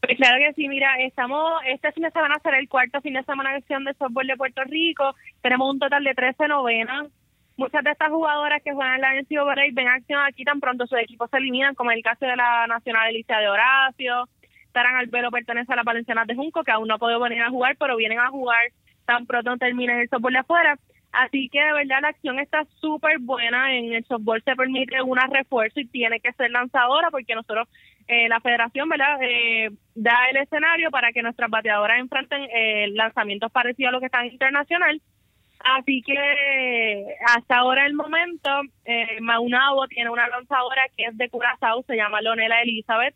Pues 0.00 0.16
claro 0.16 0.38
que 0.38 0.54
sí, 0.54 0.68
mira, 0.68 0.96
estamos, 1.00 1.60
este 1.66 1.92
fin 1.92 2.04
de 2.04 2.10
semana 2.10 2.38
será 2.42 2.58
el 2.58 2.68
cuarto 2.68 3.00
fin 3.00 3.14
de 3.14 3.22
semana 3.24 3.50
de 3.50 3.56
acción 3.56 3.84
de 3.84 3.94
softball 3.94 4.26
de 4.26 4.36
Puerto 4.36 4.62
Rico. 4.64 5.14
Tenemos 5.42 5.70
un 5.70 5.78
total 5.78 6.04
de 6.04 6.14
13 6.14 6.48
novenas. 6.48 7.08
Muchas 7.56 7.84
de 7.84 7.90
estas 7.90 8.08
jugadoras 8.08 8.62
que 8.62 8.72
juegan 8.72 8.94
en 8.94 9.00
la 9.02 9.14
NCAA 9.14 9.66
ven 9.72 9.88
acción 9.88 10.22
aquí 10.24 10.44
tan 10.44 10.60
pronto 10.60 10.86
sus 10.86 10.98
equipos 10.98 11.28
se 11.30 11.36
eliminan, 11.36 11.74
como 11.74 11.90
en 11.90 11.98
el 11.98 12.02
caso 12.02 12.24
de 12.24 12.34
la 12.34 12.66
Nacional 12.66 13.08
Alicia 13.08 13.38
de 13.38 13.48
Horacio. 13.48 14.28
Taran 14.72 14.96
Albero 14.96 15.30
pertenece 15.30 15.72
a 15.72 15.76
la 15.76 15.82
Valenciana 15.82 16.24
de 16.24 16.34
Junco, 16.34 16.64
que 16.64 16.70
aún 16.70 16.88
no 16.88 16.94
ha 16.94 16.98
podido 16.98 17.20
venir 17.20 17.42
a 17.42 17.50
jugar, 17.50 17.76
pero 17.78 17.96
vienen 17.96 18.20
a 18.20 18.30
jugar 18.30 18.62
tan 19.04 19.26
pronto 19.26 19.56
terminen 19.58 19.98
el 19.98 20.08
softball 20.08 20.32
de 20.32 20.38
afuera. 20.38 20.78
Así 21.12 21.48
que 21.48 21.60
de 21.60 21.72
verdad 21.72 22.02
la 22.02 22.08
acción 22.08 22.38
está 22.38 22.64
súper 22.80 23.18
buena. 23.18 23.74
En 23.76 23.92
el 23.92 24.04
softball 24.04 24.42
se 24.44 24.54
permite 24.54 25.02
una 25.02 25.26
refuerzo 25.26 25.80
y 25.80 25.86
tiene 25.86 26.20
que 26.20 26.32
ser 26.32 26.50
lanzadora 26.50 27.10
porque 27.10 27.34
nosotros, 27.34 27.68
eh, 28.10 28.28
la 28.28 28.40
federación, 28.40 28.88
¿verdad? 28.88 29.18
Eh, 29.22 29.70
da 29.94 30.28
el 30.30 30.38
escenario 30.38 30.90
para 30.90 31.12
que 31.12 31.22
nuestras 31.22 31.48
bateadoras 31.48 32.00
enfrenten 32.00 32.42
eh, 32.52 32.88
lanzamientos 32.92 33.52
parecidos 33.52 33.90
a 33.90 33.92
lo 33.92 34.00
que 34.00 34.06
están 34.06 34.26
internacional. 34.26 35.00
Así 35.60 36.02
que 36.02 37.06
hasta 37.26 37.58
ahora 37.58 37.86
el 37.86 37.94
momento, 37.94 38.50
eh, 38.84 39.20
Maunabo 39.20 39.86
tiene 39.86 40.10
una 40.10 40.26
lanzadora 40.26 40.82
que 40.96 41.04
es 41.04 41.16
de 41.16 41.28
Curazao, 41.28 41.82
se 41.82 41.96
llama 41.96 42.20
Lonela 42.20 42.62
Elizabeth, 42.62 43.14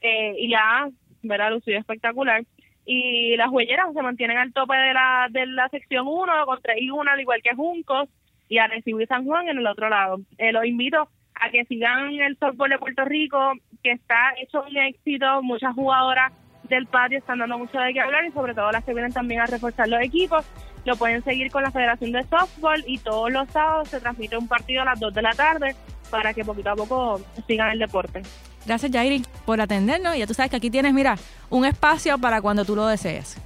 eh, 0.00 0.34
y 0.36 0.50
ya, 0.50 0.88
¿verdad? 1.22 1.52
Lucido 1.52 1.78
espectacular. 1.78 2.42
Y 2.86 3.36
las 3.36 3.50
huelleras 3.50 3.92
se 3.94 4.02
mantienen 4.02 4.38
al 4.38 4.52
tope 4.52 4.74
de 4.74 4.94
la, 4.94 5.28
de 5.30 5.46
la 5.46 5.68
sección 5.68 6.08
1 6.08 6.46
con 6.46 6.60
3 6.60 6.76
y 6.80 6.90
1, 6.90 7.10
al 7.10 7.20
igual 7.20 7.42
que 7.42 7.54
Juncos 7.54 8.08
y 8.48 8.58
Arecibo 8.58 9.00
y 9.00 9.06
San 9.06 9.26
Juan 9.26 9.48
en 9.48 9.58
el 9.58 9.66
otro 9.66 9.88
lado. 9.90 10.18
Eh, 10.38 10.52
los 10.52 10.64
invito 10.64 11.08
a 11.34 11.50
que 11.50 11.66
sigan 11.66 12.14
el 12.14 12.36
softball 12.38 12.70
de 12.70 12.78
Puerto 12.78 13.04
Rico, 13.04 13.52
que 13.82 13.92
está 13.92 14.32
hecho 14.40 14.62
un 14.62 14.76
éxito. 14.76 15.42
Muchas 15.42 15.74
jugadoras 15.74 16.32
del 16.68 16.86
patio 16.86 17.18
están 17.18 17.38
dando 17.38 17.58
mucho 17.58 17.78
de 17.78 17.92
qué 17.92 18.00
hablar 18.00 18.24
y 18.24 18.32
sobre 18.32 18.54
todo 18.54 18.70
las 18.70 18.84
que 18.84 18.92
vienen 18.92 19.12
también 19.12 19.40
a 19.40 19.46
reforzar 19.46 19.88
los 19.88 20.00
equipos. 20.02 20.44
Lo 20.84 20.96
pueden 20.96 21.22
seguir 21.24 21.50
con 21.50 21.62
la 21.62 21.70
Federación 21.70 22.12
de 22.12 22.22
Softball 22.24 22.84
y 22.86 22.98
todos 22.98 23.30
los 23.30 23.48
sábados 23.50 23.88
se 23.88 24.00
transmite 24.00 24.36
un 24.36 24.48
partido 24.48 24.82
a 24.82 24.86
las 24.86 25.00
2 25.00 25.14
de 25.14 25.22
la 25.22 25.32
tarde 25.32 25.74
para 26.10 26.32
que 26.32 26.44
poquito 26.44 26.70
a 26.70 26.76
poco 26.76 27.20
sigan 27.46 27.70
el 27.70 27.78
deporte. 27.78 28.22
Gracias, 28.64 28.92
Jairi, 28.92 29.22
por 29.44 29.60
atendernos. 29.60 30.16
Ya 30.16 30.26
tú 30.26 30.34
sabes 30.34 30.50
que 30.50 30.56
aquí 30.56 30.70
tienes, 30.70 30.92
mira, 30.92 31.16
un 31.50 31.64
espacio 31.64 32.18
para 32.18 32.40
cuando 32.40 32.64
tú 32.64 32.76
lo 32.76 32.86
desees. 32.86 33.36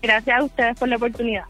Gracias 0.00 0.40
a 0.40 0.44
ustedes 0.44 0.78
por 0.78 0.88
la 0.88 0.96
oportunidad. 0.96 1.44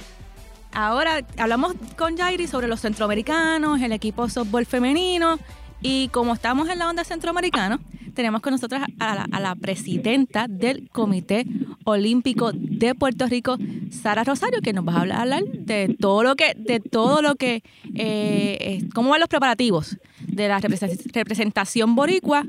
Ahora 0.74 1.20
hablamos 1.36 1.74
con 1.98 2.16
Jairi 2.16 2.46
sobre 2.46 2.66
los 2.66 2.80
centroamericanos, 2.80 3.80
el 3.82 3.92
equipo 3.92 4.28
softball 4.28 4.64
femenino 4.64 5.38
y 5.82 6.08
como 6.08 6.34
estamos 6.34 6.68
en 6.68 6.78
la 6.78 6.88
onda 6.88 7.04
centroamericano, 7.04 7.78
tenemos 8.14 8.40
con 8.42 8.52
nosotros 8.52 8.82
a 9.00 9.14
la, 9.14 9.26
a 9.32 9.40
la 9.40 9.54
presidenta 9.54 10.46
del 10.48 10.88
Comité 10.90 11.44
Olímpico 11.84 12.50
de 12.52 12.94
Puerto 12.94 13.26
Rico, 13.26 13.56
Sara 13.90 14.22
Rosario, 14.22 14.60
que 14.62 14.72
nos 14.72 14.86
va 14.86 14.94
a 14.94 15.00
hablar, 15.00 15.42
de 15.44 15.96
todo 15.98 16.22
lo 16.22 16.36
que, 16.36 16.52
de 16.56 16.80
todo 16.80 17.22
lo 17.22 17.34
que, 17.36 17.62
eh, 17.94 18.80
cómo 18.94 19.10
van 19.10 19.20
los 19.20 19.28
preparativos 19.28 19.98
de 20.20 20.48
la 20.48 20.60
represent- 20.60 21.12
representación 21.12 21.94
boricua. 21.94 22.44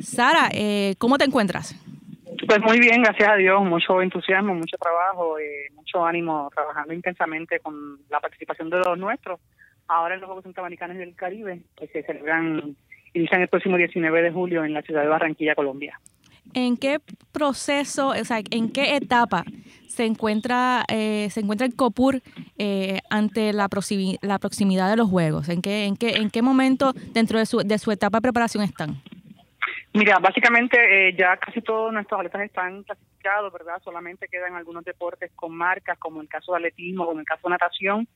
Sara, 0.00 0.48
eh, 0.52 0.94
¿cómo 0.98 1.18
te 1.18 1.24
encuentras? 1.24 1.74
Pues 2.46 2.60
muy 2.62 2.78
bien, 2.80 3.02
gracias 3.02 3.28
a 3.28 3.36
Dios, 3.36 3.62
mucho 3.64 4.00
entusiasmo, 4.02 4.54
mucho 4.54 4.76
trabajo, 4.78 5.38
eh, 5.38 5.70
mucho 5.74 6.04
ánimo, 6.04 6.50
trabajando 6.54 6.92
intensamente 6.92 7.60
con 7.60 7.98
la 8.10 8.20
participación 8.20 8.70
de 8.70 8.78
los 8.78 8.98
nuestros 8.98 9.40
ahora 9.88 10.14
en 10.14 10.20
los 10.20 10.28
Juegos 10.28 10.44
Centroamericanos 10.44 10.96
del 10.96 11.14
Caribe, 11.14 11.62
que 11.76 11.86
se 11.88 12.02
celebran, 12.02 12.76
inician 13.14 13.42
el 13.42 13.48
próximo 13.48 13.76
19 13.76 14.22
de 14.22 14.30
julio 14.30 14.64
en 14.64 14.72
la 14.72 14.82
ciudad 14.82 15.02
de 15.02 15.08
Barranquilla, 15.08 15.54
Colombia. 15.54 16.00
¿En 16.54 16.76
qué 16.76 17.00
proceso, 17.32 18.08
o 18.08 18.24
sea, 18.24 18.40
en 18.50 18.72
qué 18.72 18.96
etapa 18.96 19.44
se 19.88 20.04
encuentra 20.04 20.84
eh, 20.88 21.28
se 21.30 21.40
encuentra 21.40 21.66
el 21.66 21.74
COPUR 21.74 22.22
eh, 22.58 23.00
ante 23.10 23.52
la, 23.52 23.68
la 24.22 24.38
proximidad 24.38 24.90
de 24.90 24.96
los 24.96 25.08
Juegos? 25.10 25.48
¿En 25.48 25.60
qué, 25.60 25.86
en 25.86 25.96
qué, 25.96 26.16
en 26.16 26.30
qué 26.30 26.42
momento 26.42 26.92
dentro 27.12 27.38
de 27.38 27.46
su, 27.46 27.58
de 27.58 27.78
su 27.78 27.90
etapa 27.90 28.18
de 28.18 28.22
preparación 28.22 28.62
están? 28.62 29.02
Mira, 29.92 30.18
básicamente 30.18 31.08
eh, 31.08 31.16
ya 31.16 31.36
casi 31.38 31.62
todos 31.62 31.92
nuestros 31.92 32.20
atletas 32.20 32.42
están 32.42 32.82
clasificados, 32.82 33.52
¿verdad? 33.52 33.80
Solamente 33.82 34.28
quedan 34.28 34.54
algunos 34.54 34.84
deportes 34.84 35.32
con 35.34 35.56
marcas, 35.56 35.98
como 35.98 36.20
el 36.20 36.28
caso 36.28 36.52
de 36.52 36.58
atletismo, 36.58 37.06
como 37.06 37.20
el 37.20 37.26
caso 37.26 37.48
de 37.48 37.52
natación, 37.52 38.06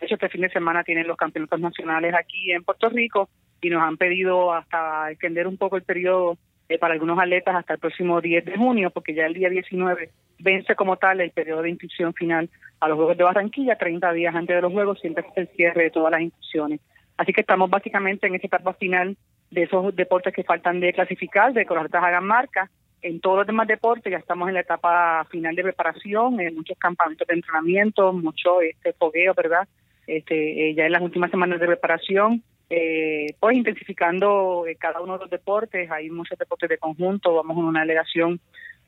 de 0.00 0.06
hecho 0.06 0.14
este 0.14 0.28
fin 0.28 0.42
de 0.42 0.50
semana 0.50 0.84
tienen 0.84 1.06
los 1.06 1.16
campeonatos 1.16 1.60
nacionales 1.60 2.14
aquí 2.14 2.52
en 2.52 2.64
Puerto 2.64 2.88
Rico 2.88 3.28
y 3.60 3.70
nos 3.70 3.82
han 3.82 3.96
pedido 3.96 4.52
hasta 4.52 5.10
extender 5.10 5.46
un 5.46 5.56
poco 5.56 5.76
el 5.76 5.82
periodo 5.82 6.38
eh, 6.68 6.78
para 6.78 6.94
algunos 6.94 7.18
atletas 7.18 7.56
hasta 7.56 7.74
el 7.74 7.80
próximo 7.80 8.20
10 8.20 8.44
de 8.44 8.56
junio, 8.56 8.90
porque 8.90 9.14
ya 9.14 9.26
el 9.26 9.34
día 9.34 9.48
19 9.48 10.10
vence 10.38 10.74
como 10.74 10.96
tal 10.96 11.20
el 11.20 11.30
periodo 11.30 11.62
de 11.62 11.70
inscripción 11.70 12.12
final 12.14 12.50
a 12.80 12.88
los 12.88 12.96
Juegos 12.96 13.16
de 13.16 13.24
Barranquilla, 13.24 13.76
30 13.76 14.12
días 14.12 14.34
antes 14.34 14.54
de 14.54 14.62
los 14.62 14.72
Juegos, 14.72 15.00
siempre 15.00 15.24
es 15.26 15.36
el 15.36 15.48
cierre 15.56 15.84
de 15.84 15.90
todas 15.90 16.12
las 16.12 16.20
inscripciones. 16.20 16.80
Así 17.16 17.32
que 17.32 17.40
estamos 17.40 17.70
básicamente 17.70 18.26
en 18.26 18.34
esta 18.34 18.46
etapa 18.46 18.74
final 18.74 19.16
de 19.50 19.62
esos 19.62 19.96
deportes 19.96 20.34
que 20.34 20.44
faltan 20.44 20.78
de 20.78 20.92
clasificar, 20.92 21.52
de 21.52 21.64
que 21.64 21.74
los 21.74 21.78
atletas 21.78 22.04
hagan 22.04 22.24
marca. 22.24 22.70
En 23.00 23.20
todos 23.20 23.38
los 23.38 23.46
demás 23.46 23.68
deportes 23.68 24.10
ya 24.10 24.18
estamos 24.18 24.48
en 24.48 24.54
la 24.54 24.60
etapa 24.60 25.24
final 25.30 25.54
de 25.54 25.62
preparación, 25.62 26.40
en 26.40 26.54
muchos 26.54 26.76
campamentos 26.78 27.26
de 27.26 27.34
entrenamiento, 27.34 28.12
mucho 28.12 28.60
este 28.60 28.92
fogueo, 28.92 29.34
¿verdad? 29.34 29.68
Este, 30.06 30.70
eh, 30.70 30.74
ya 30.74 30.86
en 30.86 30.92
las 30.92 31.02
últimas 31.02 31.30
semanas 31.30 31.60
de 31.60 31.66
preparación 31.66 32.42
eh, 32.70 33.34
pues 33.40 33.56
intensificando 33.56 34.66
eh, 34.66 34.76
cada 34.76 35.00
uno 35.00 35.14
de 35.14 35.20
los 35.20 35.30
deportes, 35.30 35.90
hay 35.90 36.10
muchos 36.10 36.38
deportes 36.38 36.68
de 36.68 36.76
conjunto, 36.76 37.34
vamos 37.34 37.56
en 37.56 37.64
una 37.64 37.80
delegación 37.80 38.40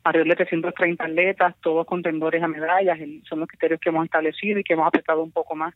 alrededor 0.04 0.28
de 0.30 0.36
330 0.36 1.04
atletas, 1.04 1.54
todos 1.62 1.86
contendores 1.86 2.42
a 2.42 2.48
medallas, 2.48 2.98
son 3.26 3.40
los 3.40 3.48
criterios 3.48 3.80
que 3.80 3.88
hemos 3.88 4.04
establecido 4.04 4.58
y 4.58 4.64
que 4.64 4.74
hemos 4.74 4.86
apretado 4.86 5.22
un 5.22 5.32
poco 5.32 5.54
más 5.54 5.74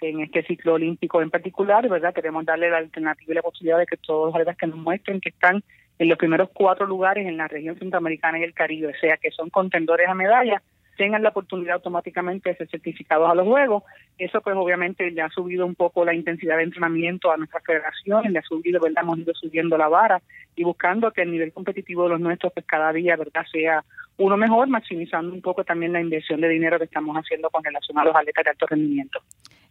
en 0.00 0.20
este 0.20 0.42
ciclo 0.42 0.74
olímpico 0.74 1.22
en 1.22 1.30
particular, 1.30 1.88
¿verdad? 1.88 2.12
Queremos 2.12 2.44
darle 2.44 2.70
la 2.70 2.78
alternativa 2.78 3.32
y 3.32 3.36
la 3.36 3.42
posibilidad 3.42 3.78
de 3.78 3.86
que 3.86 3.96
todos 3.96 4.26
los 4.26 4.34
atletas 4.34 4.56
que 4.56 4.66
nos 4.66 4.78
muestren 4.78 5.20
que 5.20 5.28
están 5.28 5.62
en 5.98 6.08
los 6.08 6.18
primeros 6.18 6.50
cuatro 6.52 6.86
lugares 6.86 7.26
en 7.26 7.36
la 7.36 7.48
región 7.48 7.78
centroamericana 7.78 8.38
y 8.38 8.42
el 8.42 8.54
Caribe, 8.54 8.88
o 8.88 9.00
sea, 9.00 9.16
que 9.16 9.30
son 9.30 9.50
contendores 9.50 10.08
a 10.08 10.14
medallas, 10.14 10.62
tengan 10.96 11.22
la 11.22 11.30
oportunidad 11.30 11.74
automáticamente 11.74 12.50
de 12.50 12.56
ser 12.56 12.68
certificados 12.68 13.28
a 13.28 13.34
los 13.34 13.46
Juegos. 13.46 13.82
Eso 14.18 14.40
pues 14.40 14.56
obviamente 14.56 15.10
le 15.10 15.22
ha 15.22 15.28
subido 15.28 15.66
un 15.66 15.74
poco 15.74 16.04
la 16.04 16.14
intensidad 16.14 16.56
de 16.56 16.64
entrenamiento 16.64 17.32
a 17.32 17.36
nuestra 17.36 17.60
federación, 17.60 18.32
le 18.32 18.38
ha 18.38 18.42
subido, 18.42 18.80
¿verdad? 18.80 19.02
Hemos 19.02 19.18
ido 19.18 19.34
subiendo 19.34 19.76
la 19.76 19.88
vara 19.88 20.22
y 20.56 20.64
buscando 20.64 21.10
que 21.10 21.22
el 21.22 21.32
nivel 21.32 21.52
competitivo 21.52 22.04
de 22.04 22.10
los 22.10 22.20
nuestros 22.20 22.52
pues 22.52 22.66
cada 22.66 22.92
día, 22.92 23.16
¿verdad? 23.16 23.44
Sea 23.50 23.84
uno 24.16 24.36
mejor, 24.36 24.68
maximizando 24.68 25.34
un 25.34 25.42
poco 25.42 25.64
también 25.64 25.92
la 25.92 26.00
inversión 26.00 26.40
de 26.40 26.48
dinero 26.48 26.78
que 26.78 26.84
estamos 26.84 27.16
haciendo 27.16 27.50
con 27.50 27.64
relación 27.64 27.98
a 27.98 28.04
los 28.04 28.14
atletas 28.14 28.44
de 28.44 28.50
alto 28.50 28.66
rendimiento. 28.66 29.20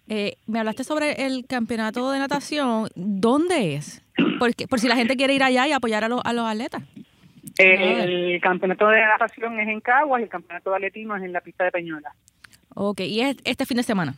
Eh, 0.10 0.36
me 0.48 0.60
hablaste 0.60 0.84
sobre 0.84 1.26
el 1.26 1.46
campeonato 1.48 2.12
de 2.12 2.20
natación. 2.20 2.90
¿Dónde 2.96 3.76
es? 3.76 4.02
Porque, 4.40 4.68
por 4.68 4.80
si 4.80 4.88
la 4.88 4.96
gente 4.96 5.16
quiere 5.16 5.34
ir 5.34 5.44
allá 5.44 5.68
y 5.68 5.72
apoyar 5.72 6.04
a, 6.04 6.10
los, 6.10 6.22
a 6.24 6.34
los 6.34 6.46
atletas. 6.46 6.84
El 7.58 8.40
campeonato 8.42 8.88
de 8.88 9.02
natación 9.02 9.60
es 9.60 9.68
en 9.68 9.80
Caguas 9.80 10.22
y 10.22 10.24
el 10.24 10.30
campeonato 10.30 10.72
de 10.72 10.76
atletismo 10.78 11.16
es 11.16 11.24
en 11.24 11.34
la 11.34 11.42
pista 11.42 11.64
de 11.64 11.72
Peñuela. 11.72 12.14
Ok, 12.76 13.02
¿y 13.02 13.22
es 13.22 13.38
este 13.44 13.66
fin 13.66 13.78
de 13.78 13.84
semana? 13.84 14.16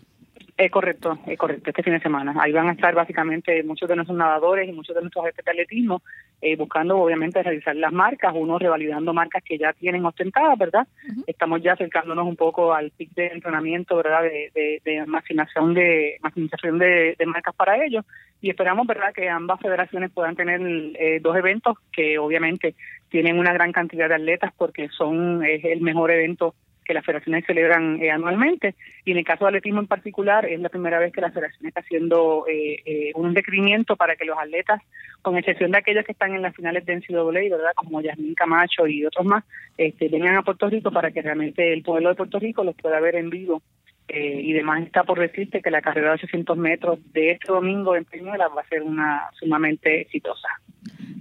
Es 0.57 0.71
correcto, 0.71 1.19
es 1.27 1.37
correcto, 1.37 1.69
este 1.69 1.83
fin 1.83 1.93
de 1.93 1.99
semana. 1.99 2.33
Ahí 2.39 2.53
van 2.53 2.69
a 2.69 2.71
estar 2.71 2.95
básicamente 2.95 3.61
muchos 3.63 3.89
de 3.89 3.95
nuestros 3.97 4.17
nadadores 4.17 4.69
y 4.69 4.71
muchos 4.71 4.95
de 4.95 5.01
nuestros 5.01 5.25
de 5.25 5.31
atletismo 5.31 6.01
eh, 6.41 6.55
buscando 6.55 6.97
obviamente 6.97 7.43
realizar 7.43 7.75
las 7.75 7.91
marcas, 7.91 8.33
unos 8.33 8.61
revalidando 8.61 9.13
marcas 9.13 9.43
que 9.43 9.57
ya 9.57 9.73
tienen 9.73 10.05
ostentadas, 10.05 10.57
¿verdad? 10.57 10.87
Estamos 11.27 11.61
ya 11.61 11.73
acercándonos 11.73 12.25
un 12.25 12.37
poco 12.37 12.73
al 12.73 12.91
pic 12.91 13.11
de 13.15 13.27
entrenamiento, 13.27 13.97
¿verdad? 13.97 14.23
De, 14.23 14.49
de, 14.55 14.81
de 14.85 15.05
maximización, 15.05 15.73
de, 15.73 16.19
maximización 16.21 16.79
de, 16.79 17.17
marcas 17.25 17.53
para 17.53 17.83
ellos 17.83 18.05
y 18.39 18.49
esperamos, 18.49 18.87
¿verdad? 18.87 19.13
Que 19.13 19.27
ambas 19.27 19.59
federaciones 19.59 20.09
puedan 20.11 20.37
tener 20.37 20.61
eh, 20.61 21.19
dos 21.21 21.35
eventos 21.35 21.77
que 21.91 22.17
obviamente 22.17 22.75
tienen 23.09 23.39
una 23.39 23.51
gran 23.51 23.73
cantidad 23.73 24.07
de 24.07 24.15
atletas 24.15 24.53
porque 24.55 24.87
son 24.87 25.43
es 25.43 25.65
el 25.65 25.81
mejor 25.81 26.11
evento 26.11 26.55
que 26.85 26.93
las 26.93 27.03
federaciones 27.03 27.43
celebran 27.45 28.01
eh, 28.01 28.11
anualmente. 28.11 28.75
Y 29.03 29.11
en 29.11 29.17
el 29.17 29.25
caso 29.25 29.45
de 29.45 29.49
atletismo 29.49 29.81
en 29.81 29.87
particular, 29.87 30.45
es 30.45 30.59
la 30.59 30.69
primera 30.69 30.99
vez 30.99 31.11
que 31.11 31.21
la 31.21 31.31
federación 31.31 31.67
está 31.67 31.81
haciendo 31.81 32.45
eh, 32.47 32.81
eh, 32.85 33.11
un 33.15 33.35
requerimiento 33.35 33.95
para 33.95 34.15
que 34.15 34.25
los 34.25 34.37
atletas, 34.37 34.81
con 35.21 35.37
excepción 35.37 35.71
de 35.71 35.79
aquellos 35.79 36.05
que 36.05 36.11
están 36.11 36.33
en 36.33 36.41
las 36.41 36.55
finales 36.55 36.85
de 36.85 36.95
NCAA, 36.95 37.31
¿verdad? 37.31 37.71
como 37.75 38.01
Yasmín 38.01 38.35
Camacho 38.35 38.87
y 38.87 39.05
otros 39.05 39.25
más, 39.25 39.43
este, 39.77 40.07
vengan 40.07 40.37
a 40.37 40.43
Puerto 40.43 40.69
Rico 40.69 40.91
para 40.91 41.11
que 41.11 41.21
realmente 41.21 41.73
el 41.73 41.81
pueblo 41.81 42.09
de 42.09 42.15
Puerto 42.15 42.39
Rico 42.39 42.63
los 42.63 42.75
pueda 42.75 42.99
ver 42.99 43.15
en 43.15 43.29
vivo. 43.29 43.61
Y 44.07 44.53
demás 44.53 44.83
está 44.83 45.03
por 45.03 45.19
decirte 45.19 45.61
que 45.61 45.71
la 45.71 45.81
carrera 45.81 46.09
de 46.09 46.13
800 46.15 46.57
metros 46.57 46.99
de 47.13 47.31
este 47.31 47.51
domingo 47.51 47.95
en 47.95 48.05
Peñuela 48.05 48.47
va 48.49 48.61
a 48.61 48.67
ser 48.67 48.83
una 48.83 49.23
sumamente 49.39 50.01
exitosa. 50.01 50.47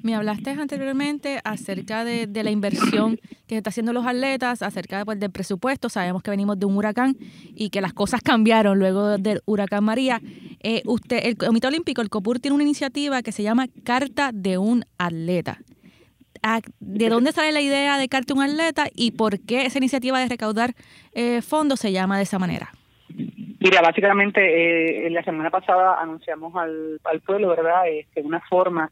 Me 0.05 0.15
hablaste 0.15 0.51
anteriormente 0.51 1.41
acerca 1.45 2.05
de, 2.05 2.29
la 2.43 2.51
inversión 2.51 3.19
que 3.47 3.57
está 3.57 3.71
haciendo 3.71 3.95
los 3.95 4.07
atletas, 4.07 4.61
acerca 4.61 5.03
pues, 5.07 5.19
del 5.19 5.31
presupuesto. 5.31 5.89
Sabemos 5.89 6.23
que 6.23 6.31
venimos 6.31 6.59
de 6.59 6.67
un 6.67 6.77
huracán 6.77 7.17
y 7.55 7.71
que 7.71 7.81
las 7.81 7.95
cosas 7.95 8.21
cambiaron 8.21 8.79
luego 8.79 9.17
del 9.17 9.41
huracán 9.47 9.83
María. 9.83 10.21
Eh, 10.63 10.83
usted, 10.85 11.21
el 11.25 11.39
Comité 11.39 11.69
Olímpico, 11.69 12.03
el 12.03 12.11
COPUR, 12.11 12.39
tiene 12.39 12.55
una 12.55 12.65
iniciativa 12.65 13.23
que 13.23 13.33
se 13.33 13.43
llama 13.43 13.67
Carta 13.83 14.31
de 14.35 14.59
un 14.59 14.85
Atleta. 14.99 15.61
Ah, 16.43 16.61
¿De 16.81 17.09
dónde 17.09 17.33
sale 17.33 17.53
la 17.53 17.63
idea 17.63 17.97
de 17.97 18.07
Carta 18.11 18.35
de 18.35 18.41
un 18.41 18.45
Atleta 18.45 18.89
y 18.95 19.13
por 19.13 19.41
qué 19.41 19.65
esa 19.65 19.79
iniciativa 19.79 20.19
de 20.19 20.29
recaudar 20.29 20.75
eh, 21.13 21.41
fondos 21.41 21.81
se 21.81 21.93
llama 21.93 22.19
de 22.19 22.25
esa 22.25 22.39
manera? 22.39 22.74
Mira, 23.65 23.81
básicamente 23.81 25.07
eh, 25.07 25.09
la 25.09 25.23
semana 25.23 25.49
pasada 25.49 25.99
anunciamos 25.99 26.55
al, 26.55 27.01
pueblo, 27.25 27.49
¿verdad?, 27.49 27.89
este, 27.89 28.21
una 28.21 28.41
forma 28.41 28.91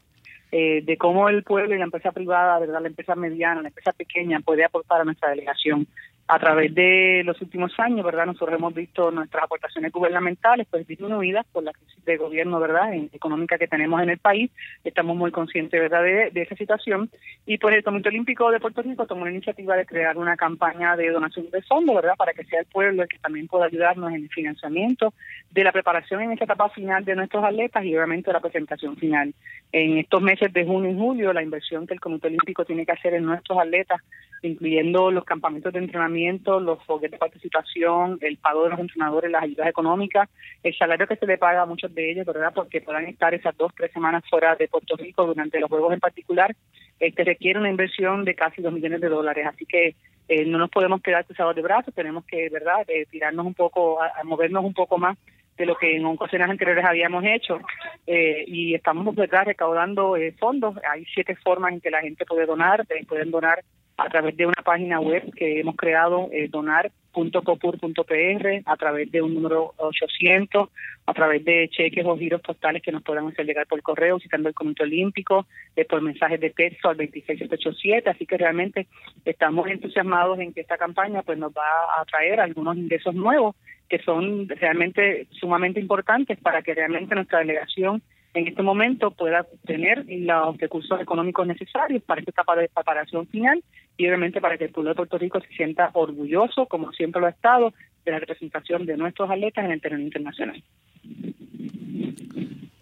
eh, 0.51 0.81
de 0.83 0.97
cómo 0.97 1.29
el 1.29 1.43
pueblo 1.43 1.75
y 1.75 1.77
la 1.77 1.83
empresa 1.83 2.11
privada, 2.11 2.57
verdad, 2.57 2.81
la 2.81 2.87
empresa 2.87 3.13
mediana, 3.13 3.61
la 3.61 3.67
empresa 3.67 3.93
pequeña 3.93 4.39
puede 4.39 4.65
aportar 4.65 5.01
a 5.01 5.03
nuestra 5.03 5.29
delegación 5.29 5.85
a 6.27 6.39
través 6.39 6.73
de 6.73 7.21
los 7.25 7.39
últimos 7.41 7.77
años, 7.79 8.05
¿verdad? 8.05 8.25
Nosotros 8.25 8.57
hemos 8.57 8.73
visto 8.73 9.11
nuestras 9.11 9.43
aportaciones 9.43 9.91
gubernamentales 9.91 10.67
pues 10.69 10.87
disminuidas 10.87 11.45
por 11.51 11.63
la 11.63 11.73
crisis 11.73 12.03
de 12.05 12.17
gobierno, 12.17 12.59
¿verdad? 12.59 12.93
económica 13.11 13.57
que 13.57 13.67
tenemos 13.67 14.01
en 14.01 14.09
el 14.09 14.17
país. 14.19 14.49
Estamos 14.83 15.17
muy 15.17 15.31
conscientes, 15.31 15.79
¿verdad?, 15.79 16.01
de, 16.01 16.41
esa 16.41 16.55
situación. 16.55 17.09
Y 17.45 17.57
pues 17.57 17.75
el 17.75 17.83
Comité 17.83 18.09
Olímpico 18.09 18.49
de 18.51 18.59
Puerto 18.59 18.81
Rico 18.81 19.05
tomó 19.05 19.25
la 19.25 19.31
iniciativa 19.31 19.75
de 19.75 19.85
crear 19.85 20.17
una 20.17 20.37
campaña 20.37 20.95
de 20.95 21.09
donación 21.09 21.49
de 21.51 21.61
fondos, 21.61 21.95
¿verdad?, 21.95 22.15
para 22.17 22.33
que 22.33 22.45
sea 22.45 22.61
el 22.61 22.65
pueblo 22.67 23.03
el 23.03 23.09
que 23.09 23.19
también 23.19 23.47
pueda 23.47 23.65
ayudarnos 23.65 24.09
en 24.11 24.23
el 24.23 24.29
financiamiento 24.29 25.13
de 25.51 25.63
la 25.63 25.71
preparación 25.71 26.21
en 26.21 26.31
esta 26.31 26.45
etapa 26.45 26.69
final 26.69 27.03
de 27.03 27.15
nuestros 27.15 27.43
atletas 27.43 27.83
y 27.83 27.95
obviamente 27.95 28.31
la 28.31 28.39
presentación 28.39 28.95
final. 28.95 29.33
En 29.71 29.97
estos 29.97 30.21
meses 30.21 30.53
de 30.53 30.65
junio 30.65 30.91
y 30.91 30.95
julio, 30.95 31.33
la 31.33 31.43
inversión 31.43 31.85
que 31.85 31.95
el 31.95 31.99
Comité 31.99 32.27
Olímpico 32.27 32.63
tiene 32.63 32.85
que 32.85 32.93
hacer 32.93 33.13
en 33.13 33.25
nuestros 33.25 33.59
atletas, 33.59 34.01
incluyendo 34.41 35.11
los 35.11 35.23
campamentos 35.23 35.73
de 35.73 35.79
entrenamiento 35.79 36.13
los 36.59 36.83
foguetes 36.85 37.11
de 37.11 37.17
participación, 37.17 38.17
el 38.21 38.37
pago 38.37 38.63
de 38.63 38.71
los 38.71 38.79
entrenadores, 38.79 39.31
las 39.31 39.43
ayudas 39.43 39.67
económicas, 39.67 40.29
el 40.63 40.75
salario 40.75 41.07
que 41.07 41.15
se 41.15 41.25
le 41.25 41.37
paga 41.37 41.61
a 41.61 41.65
muchos 41.65 41.93
de 41.93 42.11
ellos, 42.11 42.25
¿verdad? 42.25 42.51
Porque 42.53 42.81
puedan 42.81 43.05
estar 43.05 43.33
esas 43.33 43.55
dos, 43.57 43.71
tres 43.75 43.91
semanas 43.91 44.23
fuera 44.29 44.55
de 44.55 44.67
Puerto 44.67 44.95
Rico 44.95 45.25
durante 45.25 45.59
los 45.59 45.69
Juegos 45.69 45.93
en 45.93 45.99
particular, 45.99 46.55
este 46.99 47.23
requiere 47.23 47.59
una 47.59 47.69
inversión 47.69 48.23
de 48.23 48.35
casi 48.35 48.61
dos 48.61 48.73
millones 48.73 49.01
de 49.01 49.09
dólares. 49.09 49.45
Así 49.47 49.65
que 49.65 49.95
eh, 50.27 50.45
no 50.45 50.57
nos 50.57 50.69
podemos 50.69 51.01
quedar 51.01 51.25
cruzados 51.25 51.55
de 51.55 51.61
brazos, 51.61 51.93
tenemos 51.93 52.25
que, 52.25 52.49
¿verdad?, 52.49 52.85
eh, 52.87 53.05
tirarnos 53.09 53.45
un 53.45 53.53
poco, 53.53 54.01
a, 54.01 54.23
movernos 54.23 54.63
un 54.63 54.73
poco 54.73 54.97
más 54.97 55.17
de 55.57 55.65
lo 55.65 55.75
que 55.75 55.97
en 55.97 56.05
ocasiones 56.05 56.49
anteriores 56.49 56.83
habíamos 56.83 57.23
hecho 57.25 57.59
eh, 58.07 58.43
y 58.47 58.73
estamos 58.73 59.13
verdad 59.13 59.45
recaudando 59.45 60.15
fondos 60.39 60.75
hay 60.89 61.05
siete 61.13 61.35
formas 61.35 61.73
en 61.73 61.79
que 61.79 61.91
la 61.91 62.01
gente 62.01 62.25
puede 62.25 62.47
donar 62.47 62.87
pueden 63.07 63.29
donar 63.29 63.63
a 63.97 64.09
través 64.09 64.37
de 64.37 64.45
una 64.45 64.61
página 64.63 64.99
web 64.99 65.33
que 65.35 65.59
hemos 65.59 65.75
creado, 65.75 66.29
eh, 66.31 66.47
donar.copur.pr, 66.49 68.61
a 68.65 68.77
través 68.77 69.11
de 69.11 69.21
un 69.21 69.35
número 69.35 69.73
800, 69.77 70.69
a 71.05 71.13
través 71.13 71.45
de 71.45 71.69
cheques 71.69 72.05
o 72.05 72.17
giros 72.17 72.41
postales 72.41 72.81
que 72.81 72.91
nos 72.91 73.03
puedan 73.03 73.27
hacer 73.27 73.45
llegar 73.45 73.67
por 73.67 73.81
correo, 73.81 74.19
citando 74.19 74.49
el 74.49 74.55
Comité 74.55 74.83
Olímpico, 74.83 75.45
eh, 75.75 75.85
por 75.85 76.01
mensajes 76.01 76.39
de 76.39 76.49
texto 76.49 76.89
al 76.89 76.97
26787. 76.97 78.09
Así 78.09 78.25
que 78.25 78.37
realmente 78.37 78.87
estamos 79.25 79.69
entusiasmados 79.69 80.39
en 80.39 80.53
que 80.53 80.61
esta 80.61 80.77
campaña 80.77 81.21
pues 81.21 81.37
nos 81.37 81.51
va 81.51 81.99
a 81.99 82.05
traer 82.05 82.39
algunos 82.39 82.77
ingresos 82.77 83.13
nuevos 83.13 83.55
que 83.89 83.99
son 83.99 84.49
realmente 84.49 85.27
sumamente 85.31 85.79
importantes 85.79 86.39
para 86.39 86.63
que 86.63 86.73
realmente 86.73 87.13
nuestra 87.13 87.39
delegación 87.39 88.01
en 88.33 88.47
este 88.47 88.63
momento 88.63 89.11
pueda 89.11 89.45
tener 89.65 90.05
los 90.07 90.57
recursos 90.57 90.99
económicos 90.99 91.45
necesarios 91.47 92.01
para 92.03 92.19
esta 92.21 92.31
etapa 92.31 92.55
de 92.55 92.69
preparación 92.69 93.27
final 93.27 93.63
y 93.97 94.07
obviamente 94.07 94.41
para 94.41 94.57
que 94.57 94.65
el 94.65 94.71
pueblo 94.71 94.89
de 94.91 94.95
Puerto 94.95 95.17
Rico 95.19 95.39
se 95.41 95.47
sienta 95.55 95.91
orgulloso, 95.93 96.65
como 96.65 96.91
siempre 96.93 97.21
lo 97.21 97.27
ha 97.27 97.31
estado, 97.31 97.73
de 98.05 98.11
la 98.11 98.19
representación 98.19 98.85
de 98.85 98.97
nuestros 98.97 99.29
atletas 99.29 99.65
en 99.65 99.71
el 99.71 99.81
terreno 99.81 100.03
internacional. 100.03 100.63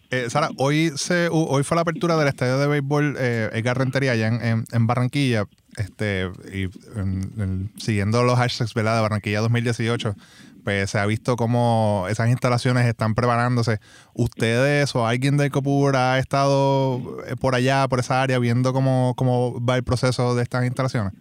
Eh, 0.10 0.30
Sara, 0.30 0.50
hoy 0.58 0.92
hoy 1.32 1.64
fue 1.64 1.76
la 1.76 1.82
apertura 1.82 2.18
del 2.18 2.28
estadio 2.28 2.58
de 2.58 2.68
béisbol 2.68 3.16
eh, 3.18 3.50
Edgar 3.54 3.78
Rentería 3.78 4.12
allá 4.12 4.28
en, 4.28 4.64
en- 4.72 4.88
Barranquilla. 4.88 5.46
Este, 5.78 6.30
y 6.54 6.64
en- 7.00 7.70
siguiendo 7.78 8.22
los 8.24 8.38
hashtags 8.38 8.74
¿verdad? 8.74 8.96
de 8.98 9.02
Barranquilla 9.04 9.40
2018, 9.40 10.16
pues 10.64 10.90
se 10.90 11.00
ha 11.00 11.06
visto 11.06 11.36
cómo 11.36 12.06
esas 12.10 12.30
instalaciones 12.30 12.86
están 12.86 13.16
preparándose. 13.16 13.80
¿Ustedes 14.14 14.96
o 14.96 15.06
alguien 15.06 15.38
del 15.38 15.52
COPUR 15.52 15.96
ha 15.96 16.20
estado 16.20 17.24
eh, 17.28 17.36
por 17.40 17.56
allá, 17.56 17.88
por 17.88 18.00
esa 18.00 18.22
área, 18.22 18.40
viendo 18.40 18.74
cómo, 18.74 19.14
cómo 19.16 19.64
va 19.64 19.76
el 19.76 19.84
proceso 19.84 20.36
de 20.36 20.44
estas 20.44 20.66
instalaciones? 20.66 21.14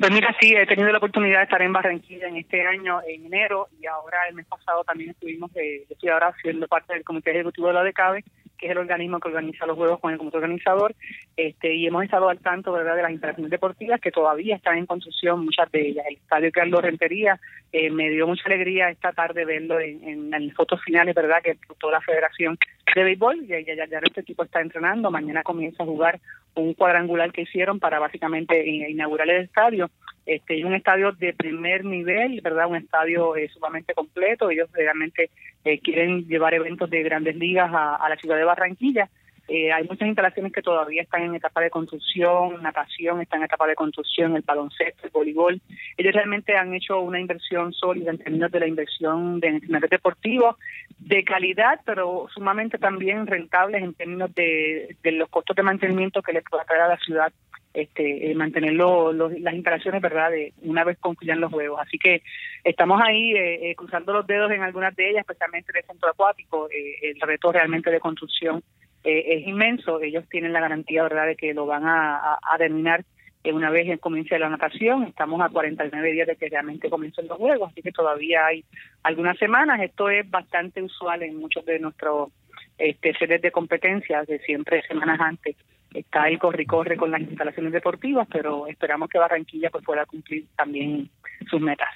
Pues 0.00 0.12
mira, 0.12 0.34
sí, 0.40 0.54
he 0.54 0.66
tenido 0.66 0.90
la 0.90 0.98
oportunidad 0.98 1.38
de 1.38 1.44
estar 1.44 1.60
en 1.60 1.74
Barranquilla 1.74 2.28
en 2.28 2.36
este 2.36 2.66
año, 2.66 3.00
en 3.06 3.26
enero, 3.26 3.68
y 3.80 3.86
ahora 3.86 4.18
el 4.28 4.34
mes 4.34 4.46
pasado 4.46 4.82
también 4.84 5.10
estuvimos, 5.10 5.50
eh, 5.56 5.84
estoy 5.90 6.08
ahora 6.08 6.32
siendo 6.40 6.66
parte 6.68 6.94
del 6.94 7.04
Comité 7.04 7.32
Ejecutivo 7.32 7.68
de 7.68 7.74
la 7.74 7.82
DECABE, 7.82 8.24
que 8.60 8.66
es 8.66 8.72
el 8.72 8.78
organismo 8.78 9.18
que 9.18 9.28
organiza 9.28 9.66
los 9.66 9.76
juegos 9.76 9.98
con 10.00 10.12
el 10.12 10.18
comité 10.18 10.36
organizador, 10.36 10.94
este, 11.36 11.74
y 11.74 11.86
hemos 11.86 12.04
estado 12.04 12.28
al 12.28 12.38
tanto 12.38 12.72
verdad 12.72 12.94
de 12.94 13.02
las 13.02 13.10
instalaciones 13.10 13.50
deportivas 13.50 14.00
que 14.00 14.10
todavía 14.10 14.56
están 14.56 14.76
en 14.76 14.86
construcción, 14.86 15.44
muchas 15.44 15.70
de 15.72 15.88
ellas. 15.88 16.04
El 16.08 16.16
estadio 16.16 16.52
Carlos 16.52 16.82
Rentería 16.82 17.40
eh, 17.72 17.90
me 17.90 18.10
dio 18.10 18.26
mucha 18.26 18.42
alegría 18.44 18.90
esta 18.90 19.12
tarde 19.12 19.44
verlo 19.44 19.80
en, 19.80 20.04
en, 20.04 20.34
en 20.34 20.50
fotos 20.52 20.82
finales, 20.82 21.14
verdad, 21.14 21.42
que 21.42 21.56
toda 21.78 21.94
la 21.94 22.00
Federación 22.02 22.58
de 22.94 23.04
Béisbol, 23.04 23.46
ya, 23.46 23.60
ya, 23.60 23.74
ya, 23.74 23.98
este 23.98 24.20
equipo 24.20 24.44
está 24.44 24.60
entrenando, 24.60 25.10
mañana 25.10 25.42
comienza 25.42 25.82
a 25.82 25.86
jugar 25.86 26.20
un 26.54 26.74
cuadrangular 26.74 27.32
que 27.32 27.42
hicieron 27.42 27.78
para 27.78 27.98
básicamente 27.98 28.60
eh, 28.60 28.90
inaugurar 28.90 29.28
el 29.30 29.44
estadio. 29.44 29.90
Este, 30.30 30.64
un 30.64 30.74
estadio 30.74 31.10
de 31.10 31.32
primer 31.32 31.84
nivel, 31.84 32.40
¿verdad? 32.40 32.68
Un 32.68 32.76
estadio 32.76 33.34
eh, 33.34 33.48
sumamente 33.48 33.94
completo. 33.94 34.48
Ellos 34.48 34.70
realmente 34.72 35.28
eh, 35.64 35.80
quieren 35.80 36.28
llevar 36.28 36.54
eventos 36.54 36.88
de 36.88 37.02
grandes 37.02 37.34
ligas 37.34 37.68
a, 37.74 37.96
a 37.96 38.08
la 38.08 38.14
ciudad 38.14 38.36
de 38.36 38.44
Barranquilla. 38.44 39.10
Eh, 39.52 39.72
hay 39.72 39.82
muchas 39.82 40.06
instalaciones 40.06 40.52
que 40.52 40.62
todavía 40.62 41.02
están 41.02 41.22
en 41.22 41.34
etapa 41.34 41.60
de 41.60 41.70
construcción, 41.70 42.62
natación 42.62 43.20
está 43.20 43.36
en 43.36 43.42
etapa 43.42 43.66
de 43.66 43.74
construcción, 43.74 44.36
el 44.36 44.42
baloncesto, 44.42 45.06
el 45.06 45.10
voleibol. 45.10 45.60
Ellos 45.96 46.14
realmente 46.14 46.56
han 46.56 46.72
hecho 46.72 47.00
una 47.00 47.18
inversión 47.18 47.72
sólida 47.72 48.12
en 48.12 48.18
términos 48.18 48.52
de 48.52 48.60
la 48.60 48.68
inversión 48.68 49.40
de 49.40 49.48
entrenadores 49.48 49.90
deportivos 49.90 50.54
de 51.00 51.24
calidad, 51.24 51.80
pero 51.84 52.28
sumamente 52.32 52.78
también 52.78 53.26
rentables 53.26 53.82
en 53.82 53.94
términos 53.94 54.32
de, 54.36 54.96
los 55.02 55.28
costos 55.28 55.56
de 55.56 55.64
mantenimiento 55.64 56.22
que 56.22 56.32
les 56.32 56.44
pueda 56.48 56.64
traer 56.64 56.82
a 56.82 56.88
la 56.88 56.98
ciudad 56.98 57.32
este, 57.74 58.30
eh, 58.30 58.34
mantener 58.36 58.72
lo- 58.74 59.12
las 59.12 59.54
instalaciones, 59.54 60.00
¿verdad?, 60.00 60.30
de 60.30 60.52
una 60.62 60.84
vez 60.84 60.96
concluyan 60.98 61.40
los 61.40 61.52
juegos. 61.52 61.80
Así 61.80 61.98
que 61.98 62.22
estamos 62.62 63.00
ahí 63.04 63.32
eh, 63.32 63.70
eh, 63.70 63.74
cruzando 63.74 64.12
los 64.12 64.26
dedos 64.26 64.52
en 64.52 64.62
algunas 64.62 64.94
de 64.94 65.10
ellas, 65.10 65.20
especialmente 65.20 65.72
en 65.72 65.78
el 65.78 65.84
centro 65.86 66.08
acuático. 66.10 66.68
Eh, 66.70 67.10
el 67.10 67.20
reto 67.20 67.50
realmente 67.52 67.90
de 67.90 67.98
construcción 68.00 68.62
eh, 69.04 69.24
es 69.26 69.46
inmenso. 69.46 70.00
Ellos 70.00 70.24
tienen 70.28 70.52
la 70.52 70.60
garantía, 70.60 71.02
¿verdad?, 71.02 71.26
de 71.26 71.36
que 71.36 71.54
lo 71.54 71.66
van 71.66 71.86
a, 71.86 72.16
a- 72.16 72.38
a 72.42 72.58
terminar 72.58 73.04
una 73.44 73.70
vez 73.70 73.98
comience 74.00 74.38
la 74.38 74.50
natación. 74.50 75.04
Estamos 75.04 75.40
a 75.40 75.48
49 75.48 76.12
días 76.12 76.26
de 76.26 76.36
que 76.36 76.48
realmente 76.50 76.90
comiencen 76.90 77.26
los 77.26 77.38
juegos, 77.38 77.70
así 77.72 77.80
que 77.82 77.90
todavía 77.92 78.44
hay 78.46 78.64
algunas 79.02 79.38
semanas. 79.38 79.80
Esto 79.80 80.10
es 80.10 80.28
bastante 80.30 80.82
usual 80.82 81.22
en 81.22 81.36
muchos 81.36 81.64
de 81.64 81.78
nuestros 81.78 82.30
este, 82.76 83.14
sedes 83.14 83.40
de 83.40 83.50
competencias, 83.50 84.26
de 84.26 84.38
siempre 84.40 84.82
semanas 84.82 85.18
antes. 85.20 85.56
Está 85.94 86.24
ahí 86.24 86.36
corre 86.36 86.64
y 86.64 86.66
corre 86.66 86.96
con 86.96 87.10
las 87.10 87.20
instalaciones 87.22 87.72
deportivas, 87.72 88.28
pero 88.30 88.66
esperamos 88.66 89.08
que 89.08 89.18
Barranquilla 89.18 89.70
pues 89.70 89.84
pueda 89.84 90.04
cumplir 90.06 90.44
también 90.54 91.08
sus 91.50 91.60
metas. 91.60 91.88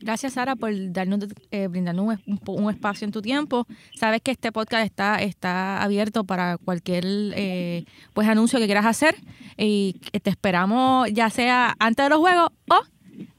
Gracias, 0.00 0.32
Sara, 0.32 0.56
por 0.56 0.72
darnos, 0.92 1.20
eh, 1.50 1.66
brindarnos 1.66 2.18
un, 2.26 2.40
un 2.46 2.70
espacio 2.70 3.04
en 3.04 3.12
tu 3.12 3.20
tiempo. 3.20 3.66
Sabes 3.94 4.22
que 4.22 4.30
este 4.30 4.50
podcast 4.50 4.84
está, 4.84 5.16
está 5.16 5.82
abierto 5.82 6.24
para 6.24 6.56
cualquier 6.56 7.04
eh, 7.06 7.84
pues 8.14 8.28
anuncio 8.28 8.58
que 8.58 8.66
quieras 8.66 8.86
hacer 8.86 9.16
y 9.58 10.00
te 10.22 10.30
esperamos 10.30 11.08
ya 11.12 11.28
sea 11.28 11.74
antes 11.78 12.06
de 12.06 12.10
los 12.10 12.18
juegos 12.18 12.50
o 12.68 12.80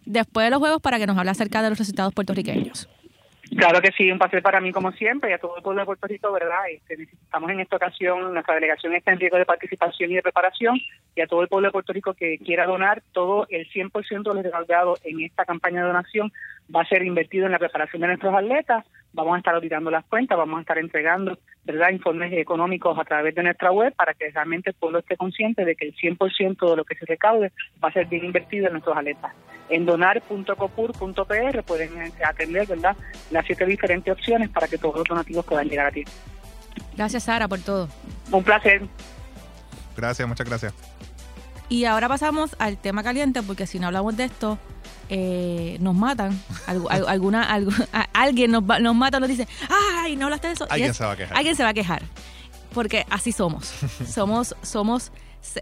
después 0.06 0.46
de 0.46 0.52
los 0.52 0.60
juegos 0.60 0.82
para 0.82 1.00
que 1.00 1.08
nos 1.08 1.18
hable 1.18 1.32
acerca 1.32 1.62
de 1.64 1.70
los 1.70 1.80
resultados 1.80 2.14
puertorriqueños. 2.14 2.88
Claro 3.58 3.82
que 3.82 3.92
sí, 3.92 4.10
un 4.10 4.18
placer 4.18 4.42
para 4.42 4.62
mí 4.62 4.72
como 4.72 4.94
siempre 4.94 5.30
y 5.30 5.34
a 5.34 5.38
todo 5.38 5.58
el 5.58 5.64
pueblo 5.64 5.82
de 5.82 5.86
Puerto 5.86 6.08
Rico, 6.08 6.32
¿verdad? 6.32 6.70
Este, 6.72 6.96
necesitamos 6.96 7.52
en 7.52 7.60
esta 7.60 7.76
ocasión, 7.76 8.34
nuestra 8.34 8.56
delegación 8.56 8.96
está 8.96 9.12
en 9.12 9.20
riesgo 9.20 9.38
de 9.38 9.46
participación 9.46 10.10
y 10.10 10.16
de 10.16 10.22
preparación 10.22 10.80
y 11.16 11.22
a 11.22 11.28
todo 11.28 11.42
el 11.42 11.50
pueblo 11.50 11.68
de 11.68 11.74
Puerto 11.74 11.92
Rico 11.92 12.14
que 12.14 12.38
quiera 12.38 12.66
donar, 12.66 13.04
todo 13.12 13.48
el 13.50 13.70
100% 13.70 14.24
de 14.24 14.36
lo 14.36 14.42
recaudado 14.42 14.98
en 15.04 15.20
esta 15.22 15.44
campaña 15.44 15.82
de 15.82 15.88
donación 15.88 16.32
va 16.74 16.82
a 16.82 16.88
ser 16.88 17.04
invertido 17.04 17.46
en 17.46 17.52
la 17.52 17.60
preparación 17.60 18.02
de 18.02 18.08
nuestros 18.08 18.34
atletas, 18.34 18.86
vamos 19.14 19.36
a 19.36 19.38
estar 19.40 19.56
auditando 19.56 19.92
las 19.92 20.06
cuentas, 20.06 20.38
vamos 20.38 20.58
a 20.58 20.62
estar 20.62 20.78
entregando, 20.78 21.38
¿verdad?, 21.64 21.90
informes 21.90 22.32
económicos 22.34 22.98
a 22.98 23.04
través 23.04 23.36
de 23.36 23.44
nuestra 23.44 23.72
web 23.72 23.94
para 23.96 24.14
que 24.14 24.30
realmente 24.30 24.70
el 24.70 24.76
pueblo 24.76 25.00
esté 25.00 25.18
consciente 25.18 25.66
de 25.66 25.76
que 25.76 25.86
el 25.86 25.96
100% 25.96 26.70
de 26.70 26.76
lo 26.76 26.86
que 26.86 26.96
se 26.96 27.06
recaude 27.06 27.52
va 27.84 27.90
a 27.90 27.94
ser 27.94 28.08
bien 28.08 28.26
invertido 28.26 28.68
en 28.68 28.74
nuestros 28.74 28.96
atletas. 28.96 29.34
En 29.70 29.86
donar.copur.pr 29.86 31.64
pueden 31.64 32.02
eh, 32.02 32.12
atender, 32.26 32.68
¿verdad?, 32.68 32.96
las 33.32 33.46
siete 33.46 33.66
diferentes 33.66 34.12
opciones 34.12 34.50
para 34.50 34.68
que 34.68 34.78
todos 34.78 34.98
los 34.98 35.06
donativos 35.06 35.46
puedan 35.46 35.68
llegar 35.68 35.88
a 35.88 35.92
ti. 35.92 36.04
Gracias, 36.96 37.24
Sara, 37.24 37.48
por 37.48 37.60
todo. 37.60 37.88
Un 38.32 38.44
placer. 38.44 38.82
Gracias, 39.96 40.28
muchas 40.28 40.48
gracias. 40.48 40.74
Y 41.72 41.86
ahora 41.86 42.10
pasamos 42.10 42.54
al 42.60 42.78
tema 42.78 43.02
caliente, 43.02 43.42
porque 43.44 43.66
si 43.66 43.80
no 43.80 43.88
hablamos 43.88 44.18
de 44.18 44.26
esto, 44.26 44.60
eh, 45.08 45.78
nos 45.80 45.96
matan. 45.96 46.38
Algu- 46.68 46.88
al- 46.90 47.08
alguna, 47.08 47.48
alguien 48.14 48.52
nos, 48.52 48.64
va- 48.64 48.80
nos 48.80 48.94
mata, 48.94 49.22
nos 49.22 49.30
dice, 49.30 49.48
¡ay, 49.70 50.18
no 50.18 50.26
hablaste 50.26 50.48
de 50.48 50.54
eso! 50.54 50.68
Alguien 50.70 50.92
es- 50.92 50.98
se 50.98 51.06
va 51.06 51.14
a 51.14 51.16
quejar. 51.16 51.38
Alguien 51.38 51.56
se 51.56 51.64
va 51.64 51.70
a 51.70 51.74
quejar. 51.74 52.04
Porque 52.74 53.06
así 53.10 53.32
somos. 53.32 53.72
somos, 54.08 54.54
somos, 54.62 55.12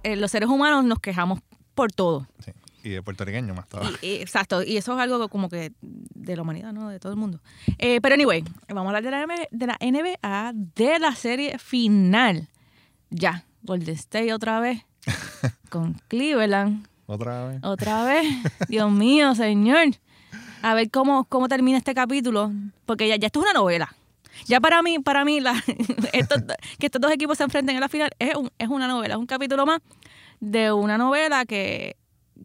eh, 0.02 0.16
los 0.16 0.32
seres 0.32 0.50
humanos 0.50 0.84
nos 0.84 1.00
quejamos 1.00 1.42
por 1.76 1.92
todo. 1.92 2.28
Sí. 2.44 2.52
Y 2.82 2.90
de 2.90 3.04
puertorriqueño 3.04 3.54
más. 3.54 3.66
Y- 4.02 4.08
y- 4.08 4.16
exacto, 4.22 4.64
y 4.64 4.78
eso 4.78 4.94
es 4.96 5.00
algo 5.00 5.30
como 5.30 5.48
que 5.48 5.74
de 5.82 6.36
la 6.36 6.42
humanidad, 6.42 6.74
¿no? 6.74 6.90
De 6.90 7.00
todo 7.00 7.12
el 7.12 7.20
mundo. 7.20 7.40
Eh, 7.78 8.02
pero 8.02 8.16
anyway, 8.16 8.44
vamos 8.68 8.86
a 8.94 8.98
hablar 8.98 9.04
de 9.04 9.12
la, 9.12 9.26
NBA, 9.28 9.48
de 9.52 9.68
la 9.68 9.78
NBA, 9.80 10.52
de 10.76 10.98
la 11.00 11.14
serie 11.14 11.60
final. 11.60 12.48
Ya, 13.12 13.46
Golden 13.62 13.94
State 13.96 14.34
otra 14.34 14.60
vez, 14.60 14.86
con 15.70 15.94
Cleveland, 16.08 16.86
Otra 17.08 17.48
vez. 17.48 17.60
otra 17.64 18.04
vez. 18.04 18.26
Dios 18.68 18.92
mío, 18.92 19.36
señor. 19.36 19.88
A 20.62 20.74
ver 20.74 20.90
cómo, 20.92 21.24
cómo 21.26 21.48
termina 21.48 21.78
este 21.78 21.94
capítulo, 21.94 22.52
porque 22.86 23.08
ya, 23.08 23.16
ya 23.16 23.28
esto 23.28 23.40
es 23.40 23.44
una 23.50 23.54
novela. 23.54 23.94
Ya 24.46 24.60
para 24.60 24.82
mí, 24.82 25.00
para 25.00 25.24
mí, 25.26 25.40
la, 25.40 25.54
estos- 26.14 26.44
que 26.80 26.86
estos 26.88 27.02
dos 27.02 27.12
equipos 27.12 27.38
se 27.38 27.44
enfrenten 27.44 27.76
en 27.76 27.82
la 27.82 27.90
final 27.90 28.10
es, 28.20 28.36
un- 28.36 28.52
es 28.58 28.68
una 28.68 28.88
novela, 28.88 29.14
es 29.16 29.20
un 29.20 29.26
capítulo 29.26 29.66
más 29.66 29.80
de 30.40 30.72
una 30.72 30.98
novela 30.98 31.46
que, 31.46 31.96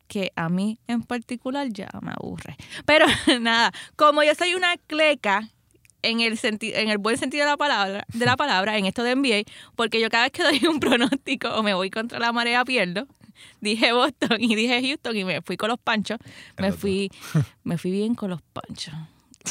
que 0.08 0.32
a 0.36 0.48
mí 0.48 0.78
en 0.88 1.02
particular 1.02 1.68
ya 1.70 1.88
me 2.02 2.10
aburre. 2.12 2.56
Pero 2.84 3.06
nada, 3.40 3.72
como 3.96 4.22
yo 4.22 4.34
soy 4.34 4.54
una 4.54 4.76
cleca 4.86 5.48
en 6.10 6.20
el 6.20 6.38
en 6.42 6.88
el 6.90 6.98
buen 6.98 7.16
sentido 7.18 7.44
de 7.44 7.50
la 7.50 7.56
palabra, 7.56 8.04
de 8.12 8.24
la 8.26 8.36
palabra, 8.36 8.76
en 8.78 8.86
esto 8.86 9.02
de 9.02 9.14
NBA, 9.16 9.42
porque 9.76 10.00
yo 10.00 10.08
cada 10.10 10.24
vez 10.24 10.32
que 10.32 10.42
doy 10.42 10.60
un 10.66 10.80
pronóstico 10.80 11.48
o 11.48 11.62
me 11.62 11.74
voy 11.74 11.90
contra 11.90 12.18
la 12.18 12.32
marea 12.32 12.64
pierdo. 12.64 13.06
Dije 13.60 13.92
Boston 13.92 14.38
y 14.40 14.54
dije 14.54 14.80
Houston 14.82 15.16
y 15.16 15.24
me 15.24 15.42
fui 15.42 15.56
con 15.56 15.68
los 15.68 15.78
panchos. 15.78 16.18
Me 16.58 16.70
fui, 16.72 17.10
me 17.64 17.78
fui 17.78 17.90
bien 17.90 18.14
con 18.14 18.30
los 18.30 18.40
panchos. 18.42 18.94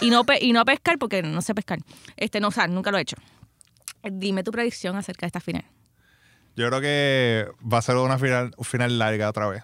Y 0.02 0.10
no, 0.10 0.24
pe- 0.24 0.40
y 0.44 0.54
no 0.54 0.62
a 0.62 0.66
pescar 0.66 0.98
porque 0.98 1.22
no 1.22 1.42
sé 1.42 1.54
pescar. 1.54 1.80
Este, 2.18 2.40
no, 2.40 2.48
o 2.48 2.52
sea, 2.52 2.68
nunca 2.68 2.92
lo 2.92 2.98
he 2.98 3.02
hecho. 3.02 3.18
Dime 4.04 4.44
tu 4.44 4.52
predicción 4.52 4.96
acerca 4.96 5.22
de 5.26 5.28
esta 5.28 5.40
final. 5.40 5.66
Yo 6.56 6.68
creo 6.70 6.82
que 6.82 7.48
va 7.72 7.78
a 7.80 7.82
ser 7.82 7.96
una 7.98 8.18
final, 8.18 8.54
final 8.62 8.98
larga 9.00 9.30
otra 9.30 9.48
vez. 9.48 9.64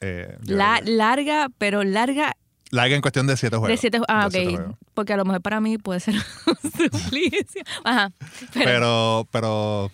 Eh, 0.00 0.36
La, 0.46 0.80
larga, 0.84 1.48
pero 1.58 1.82
larga 1.84 2.36
larga 2.70 2.94
en 2.96 3.02
cuestión 3.02 3.26
de 3.26 3.36
siete 3.36 3.56
juegos. 3.56 3.68
de 3.68 3.76
siete 3.76 4.00
Ah, 4.08 4.24
De 4.26 4.30
siete 4.30 4.48
ok. 4.48 4.56
juegos. 4.56 4.76
Porque 4.94 5.12
a 5.12 5.16
lo 5.16 5.24
mejor 5.24 5.40
para 5.42 5.60
mí 5.60 5.78
puede 5.78 6.00
ser 6.00 6.14
un 6.46 6.70
suplicio. 6.70 7.62
Ajá. 7.84 8.10
Pero, 8.52 8.64
Pero, 8.64 9.28
pero 9.30 9.90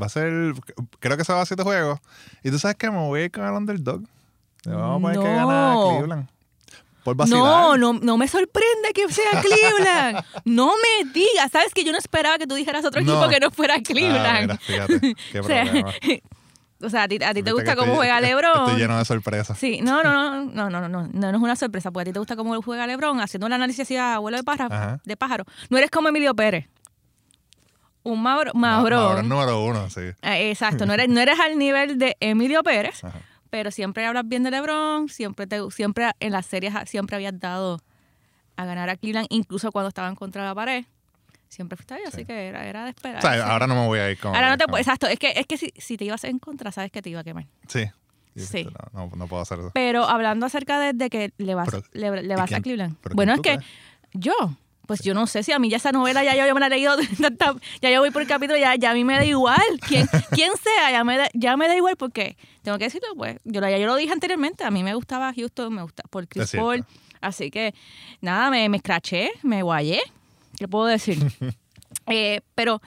va 0.00 0.06
a 0.06 0.08
ser, 0.08 0.54
creo 0.98 1.16
que 1.16 1.24
se 1.24 1.32
va 1.32 1.42
a 1.42 1.46
siete 1.46 1.62
juegos. 1.62 1.98
Y 2.44 2.50
tú 2.50 2.58
sabes 2.58 2.76
que 2.76 2.90
me 2.90 2.98
voy 2.98 3.20
a 3.20 3.24
ir 3.24 3.30
con 3.30 3.44
el 3.44 3.52
underdog. 3.52 4.02
Le 4.64 4.72
vamos 4.74 4.98
a 4.98 5.00
poner 5.00 5.18
que 5.18 5.24
gana 5.36 5.72
No. 5.74 5.88
Cleveland. 5.98 6.28
Por 7.02 7.16
vacilar. 7.16 7.40
no, 7.40 7.76
no, 7.78 7.92
no 7.94 8.18
me 8.18 8.28
sorprende 8.28 8.92
que 8.94 9.08
sea 9.10 9.40
Cleveland. 9.40 10.22
no 10.44 10.72
me 10.76 11.10
digas. 11.10 11.50
Sabes 11.50 11.72
que 11.72 11.82
yo 11.82 11.92
no 11.92 11.98
esperaba 11.98 12.36
que 12.36 12.46
tú 12.46 12.54
dijeras 12.54 12.84
otro 12.84 13.00
No. 13.00 13.12
equipo 13.14 13.28
que 13.30 13.40
no 13.40 13.50
fuera 13.50 13.76
Ah, 13.78 13.82
Cleveland. 13.82 14.42
mira, 14.42 14.58
fíjate, 14.58 15.14
qué 15.32 15.42
problema. 15.42 15.92
o 16.82 16.88
sea, 16.90 17.04
a 17.04 17.08
ti, 17.08 17.18
a 17.22 17.32
ti 17.34 17.42
te 17.42 17.52
gusta 17.52 17.74
cómo 17.76 17.92
estoy- 17.92 17.96
juega 18.08 18.20
LeBron. 18.20 18.58
Estoy 18.66 18.80
lleno 18.80 18.98
de 18.98 19.04
sorpresas. 19.04 19.58
Sí, 19.58 19.80
no, 19.82 20.02
no, 20.02 20.12
no, 20.12 20.44
no, 20.44 20.70
no, 20.70 20.80
no, 20.80 20.88
no, 20.88 21.08
no, 21.08 21.08
no 21.12 21.36
es 21.36 21.42
una 21.42 21.56
sorpresa, 21.56 21.90
porque 21.90 22.02
a 22.02 22.04
ti 22.06 22.12
te 22.12 22.18
gusta 22.18 22.36
cómo 22.36 22.60
juega 22.62 22.86
LeBron, 22.86 23.20
haciendo 23.20 23.46
el 23.46 23.52
análisis 23.52 23.80
así 23.82 23.96
a 23.96 24.14
abuelo 24.16 24.36
de 24.38 24.44
pájaro, 24.44 24.74
Ajá. 24.74 25.00
de 25.04 25.16
pájaro. 25.16 25.44
No 25.68 25.78
eres 25.78 25.90
como 25.90 26.08
Emilio 26.08 26.34
Pérez. 26.34 26.68
Un 28.02 28.22
Mauro, 28.22 28.52
Ma- 28.54 28.76
Mauro. 28.78 28.96
Mauro 28.96 29.22
número 29.22 29.62
uno, 29.64 29.90
sí. 29.90 30.00
Eh, 30.22 30.50
exacto, 30.50 30.86
no 30.86 30.92
eres, 30.94 31.08
no 31.08 31.20
eres 31.20 31.38
al 31.38 31.58
nivel 31.58 31.98
de 31.98 32.16
Emilio 32.20 32.62
Pérez, 32.62 33.04
Ajá. 33.04 33.18
pero 33.50 33.70
siempre 33.70 34.06
hablas 34.06 34.26
bien 34.26 34.42
de 34.42 34.50
LeBron, 34.50 35.08
siempre 35.10 35.46
te, 35.46 35.60
siempre 35.70 36.10
en 36.18 36.32
las 36.32 36.46
series 36.46 36.72
siempre 36.86 37.16
habías 37.16 37.38
dado 37.38 37.78
a 38.56 38.64
ganar 38.64 38.88
a 38.88 38.96
Cleveland, 38.96 39.26
incluso 39.30 39.70
cuando 39.70 39.88
estaban 39.88 40.14
contra 40.16 40.44
la 40.44 40.54
pared. 40.54 40.84
Siempre 41.50 41.76
fuiste 41.76 41.94
ahí, 41.94 42.02
así 42.06 42.18
Sí. 42.18 42.24
que 42.24 42.46
era, 42.48 42.64
era 42.64 42.84
de 42.84 42.90
esperar. 42.90 43.18
O 43.18 43.20
sea, 43.20 43.34
sí. 43.34 43.40
ahora 43.44 43.66
no 43.66 43.74
me 43.74 43.86
voy 43.86 43.98
a 43.98 44.10
ir 44.10 44.18
con. 44.18 44.34
Ahora 44.34 44.48
no 44.50 44.56
te 44.56 44.64
con-. 44.64 44.78
Exacto, 44.78 45.06
es 45.08 45.18
que, 45.18 45.32
es 45.36 45.46
que 45.46 45.58
si, 45.58 45.72
si 45.76 45.96
te 45.98 46.04
ibas 46.06 46.24
en 46.24 46.38
contra, 46.38 46.70
sabes 46.72 46.90
que 46.92 47.02
te 47.02 47.10
iba 47.10 47.20
a 47.20 47.24
quemar. 47.24 47.46
Sí. 47.68 47.84
Sí. 48.36 48.64
No, 48.94 49.08
no, 49.10 49.16
no 49.16 49.26
puedo 49.26 49.42
hacer 49.42 49.58
eso. 49.58 49.70
Pero 49.74 50.04
hablando 50.04 50.46
acerca 50.46 50.78
de, 50.78 50.92
de 50.92 51.10
que 51.10 51.32
le 51.36 51.54
vas, 51.56 51.68
Pero, 51.68 51.82
le, 51.92 52.22
le 52.22 52.32
¿y 52.32 52.36
vas 52.36 52.48
quién- 52.48 52.60
a 52.60 52.62
Cleveland. 52.62 52.96
Bueno, 53.14 53.34
es 53.34 53.40
que 53.40 53.58
yo, 54.14 54.32
pues 54.86 55.00
yo 55.02 55.12
no 55.14 55.26
sé 55.26 55.42
si 55.42 55.50
a 55.52 55.58
mí 55.58 55.68
ya 55.68 55.78
esa 55.78 55.90
novela 55.92 56.22
ya 56.22 56.36
yo, 56.36 56.46
yo 56.46 56.54
me 56.54 56.60
la 56.60 56.68
he 56.68 56.70
leído, 56.70 56.96
ya 57.82 57.90
yo 57.90 58.00
voy 58.00 58.10
por 58.12 58.22
el 58.22 58.28
capítulo, 58.28 58.56
ya, 58.58 58.76
ya 58.76 58.92
a 58.92 58.94
mí 58.94 59.02
me 59.04 59.16
da 59.16 59.24
igual. 59.24 59.60
Quien, 59.86 60.06
quien 60.30 60.52
sea, 60.62 60.92
ya 60.92 61.02
me, 61.02 61.18
da, 61.18 61.28
ya 61.34 61.56
me 61.56 61.66
da 61.66 61.74
igual 61.76 61.96
porque, 61.96 62.36
tengo 62.62 62.78
que 62.78 62.84
decirlo, 62.84 63.08
pues, 63.16 63.36
yo, 63.44 63.60
lo- 63.60 63.68
ya 63.68 63.76
yo 63.78 63.86
lo 63.86 63.96
dije 63.96 64.12
anteriormente, 64.12 64.62
a 64.64 64.70
mí 64.70 64.84
me 64.84 64.94
gustaba 64.94 65.32
Houston, 65.34 65.74
me 65.74 65.82
gusta 65.82 66.04
por 66.08 66.28
Chris. 66.28 66.52
Paul. 66.52 66.86
Así 67.20 67.50
que, 67.50 67.74
nada, 68.20 68.48
me, 68.50 68.68
me 68.68 68.76
escraché, 68.78 69.32
me 69.42 69.62
guayé. 69.62 70.00
¿Qué 70.60 70.68
puedo 70.68 70.84
decir? 70.86 71.18
Eh, 72.06 72.40
pero, 72.54 72.80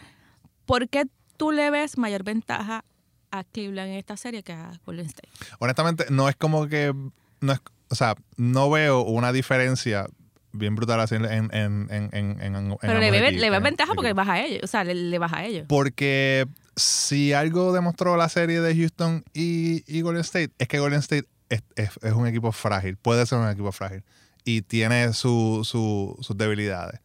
¿por 0.65 0.87
qué 0.87 1.05
tú 1.37 1.51
le 1.51 1.69
ves 1.71 1.97
mayor 1.97 2.23
ventaja 2.23 2.85
a 3.31 3.43
Cleveland 3.43 3.91
en 3.91 3.97
esta 3.97 4.15
serie 4.15 4.43
que 4.43 4.53
a 4.53 4.71
Golden 4.85 5.05
State? 5.07 5.27
Honestamente, 5.59 6.05
no 6.09 6.29
es 6.29 6.35
como 6.37 6.67
que. 6.67 6.93
No 7.41 7.51
es, 7.53 7.59
o 7.89 7.95
sea, 7.95 8.15
no 8.37 8.69
veo 8.69 9.01
una 9.01 9.31
diferencia 9.33 10.07
bien 10.53 10.75
brutal 10.75 10.99
así 11.01 11.15
en. 11.15 11.25
en, 11.25 11.49
en, 11.53 11.87
en, 11.91 12.09
en- 12.13 12.41
en 12.41 12.77
Pero 12.79 12.99
le 12.99 13.07
ambos 13.07 13.11
ve, 13.21 13.27
equipos, 13.27 13.41
le 13.41 13.49
ve 13.49 13.57
en- 13.57 13.63
ventaja 13.63 13.93
porque 13.93 14.13
baja 14.13 14.33
a 14.33 14.45
ellos. 14.45 14.61
O 14.63 14.67
sea, 14.67 14.83
le, 14.83 14.93
le 14.95 15.17
baja 15.19 15.37
a 15.39 15.45
ellos. 15.45 15.65
Porque 15.67 16.45
si 16.75 17.33
algo 17.33 17.73
demostró 17.73 18.15
la 18.17 18.29
serie 18.29 18.61
de 18.61 18.75
Houston 18.75 19.23
y, 19.33 19.83
y 19.85 20.01
Golden 20.01 20.21
State, 20.21 20.51
es 20.59 20.67
que 20.69 20.79
Golden 20.79 20.99
State 20.99 21.25
es, 21.49 21.61
es- 21.75 21.99
es 22.01 22.13
un 22.13 22.25
equipo 22.27 22.51
frágil, 22.53 22.95
puede 22.97 23.25
ser 23.25 23.39
un 23.39 23.49
equipo 23.49 23.71
frágil 23.73 24.03
y 24.45 24.61
tiene 24.61 25.11
su- 25.13 25.61
su- 25.65 26.17
sus 26.21 26.37
debilidades. 26.37 26.99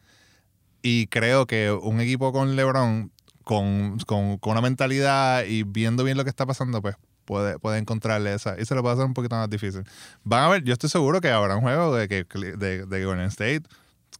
Y 0.82 1.06
creo 1.08 1.46
que 1.46 1.70
un 1.72 2.00
equipo 2.00 2.32
con 2.32 2.54
LeBron, 2.56 3.10
con, 3.44 3.98
con- 4.06 4.38
con 4.38 4.52
una 4.52 4.60
mentalidad 4.60 5.44
y 5.44 5.62
viendo 5.64 6.04
bien 6.04 6.16
lo 6.16 6.24
que 6.24 6.30
está 6.30 6.46
pasando, 6.46 6.80
pues 6.82 6.96
puede, 7.24 7.58
puede 7.58 7.78
encontrarle 7.78 8.32
esa. 8.34 8.60
Y 8.60 8.64
se 8.64 8.74
lo 8.74 8.82
puede 8.82 8.94
hacer 8.94 9.06
un 9.06 9.14
poquito 9.14 9.36
más 9.36 9.50
difícil. 9.50 9.82
Van 10.24 10.44
a 10.44 10.48
ver, 10.48 10.62
yo 10.64 10.72
estoy 10.72 10.88
seguro 10.90 11.20
que 11.20 11.30
habrá 11.30 11.56
un 11.56 11.62
juego 11.62 11.94
de 11.96 12.08
que 12.08 12.24
de, 12.56 12.86
de 12.86 13.04
Golden 13.04 13.26
State, 13.26 13.62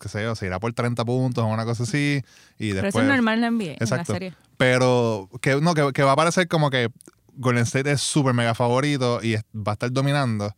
qué 0.00 0.08
sé 0.08 0.22
yo, 0.22 0.34
se 0.34 0.46
irá 0.46 0.58
por 0.60 0.72
30 0.72 1.04
puntos 1.04 1.42
o 1.44 1.46
una 1.46 1.64
cosa 1.64 1.84
así. 1.84 2.22
Y 2.58 2.70
Pero 2.72 2.82
después, 2.82 3.04
eso 3.04 3.12
es 3.12 3.16
normal 3.16 3.34
en 3.36 3.40
la 3.40 3.50
NBA, 3.50 3.64
en 3.64 3.76
la 3.80 3.84
Exacto. 3.86 4.12
serie. 4.12 4.34
pero 4.56 5.28
que, 5.40 5.60
no, 5.60 5.74
que, 5.74 5.92
que 5.92 6.02
va 6.02 6.12
a 6.12 6.16
parecer 6.16 6.48
como 6.48 6.70
que 6.70 6.88
Golden 7.34 7.62
State 7.64 7.90
es 7.92 8.00
súper 8.00 8.34
mega 8.34 8.54
favorito 8.54 9.20
y 9.22 9.36
va 9.54 9.72
a 9.72 9.74
estar 9.74 9.92
dominando. 9.92 10.52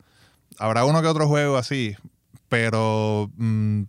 Habrá 0.57 0.83
uno 0.85 1.01
que 1.01 1.07
otro 1.07 1.27
juego 1.27 1.57
así, 1.57 1.95
pero 2.49 3.29
mm, 3.37 3.83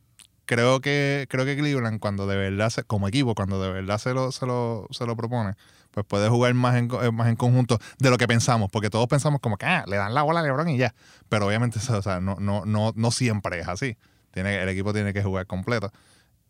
creo 0.52 0.80
que 0.80 1.26
creo 1.28 1.44
que 1.44 1.56
Cleveland 1.56 1.98
cuando 2.00 2.26
de 2.26 2.36
verdad 2.36 2.70
se- 2.70 2.84
como 2.84 3.08
equipo 3.08 3.34
cuando 3.34 3.62
de 3.62 3.72
verdad 3.72 3.98
se 3.98 4.12
lo, 4.14 4.32
se 4.32 4.46
lo, 4.46 4.86
se 4.90 5.06
lo 5.06 5.16
propone 5.16 5.54
pues 5.90 6.06
puede 6.06 6.28
jugar 6.28 6.54
más 6.54 6.76
en, 6.76 6.88
eh, 7.02 7.10
más 7.10 7.28
en 7.28 7.36
conjunto 7.36 7.78
de 7.98 8.10
lo 8.10 8.18
que 8.18 8.26
pensamos 8.28 8.70
porque 8.70 8.90
todos 8.90 9.06
pensamos 9.08 9.40
como 9.40 9.56
que 9.56 9.66
ah, 9.66 9.84
le 9.86 9.96
dan 9.96 10.14
la 10.14 10.22
bola 10.22 10.40
a 10.40 10.42
LeBron 10.42 10.68
y 10.68 10.78
ya 10.78 10.94
pero 11.28 11.46
obviamente 11.46 11.78
o 11.90 12.02
sea, 12.02 12.20
no, 12.20 12.36
no, 12.38 12.64
no, 12.64 12.92
no 12.94 13.10
siempre 13.10 13.60
es 13.60 13.68
así 13.68 13.96
tiene, 14.32 14.62
el 14.62 14.68
equipo 14.68 14.92
tiene 14.92 15.12
que 15.12 15.22
jugar 15.22 15.46
completo 15.46 15.90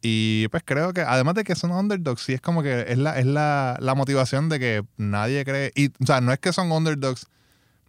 y 0.05 0.49
pues 0.49 0.65
creo 0.67 0.93
que, 0.93 1.03
además 1.03 1.35
de 1.37 1.45
que 1.45 1.55
son 1.55 1.71
underdogs, 1.71 2.23
sí 2.23 2.33
es 2.33 2.41
como 2.41 2.65
que 2.65 2.87
es 2.89 2.99
la, 2.99 3.21
es 3.21 3.25
la, 3.25 3.77
la 3.81 3.95
motivación 3.95 4.49
de 4.49 4.59
que 4.59 4.85
nadie 4.97 5.45
cree. 5.45 5.71
Y, 5.77 5.91
o 6.03 6.07
sea, 6.07 6.21
no 6.21 6.33
es 6.33 6.41
que 6.41 6.53
son 6.53 6.73
underdogs 6.73 7.29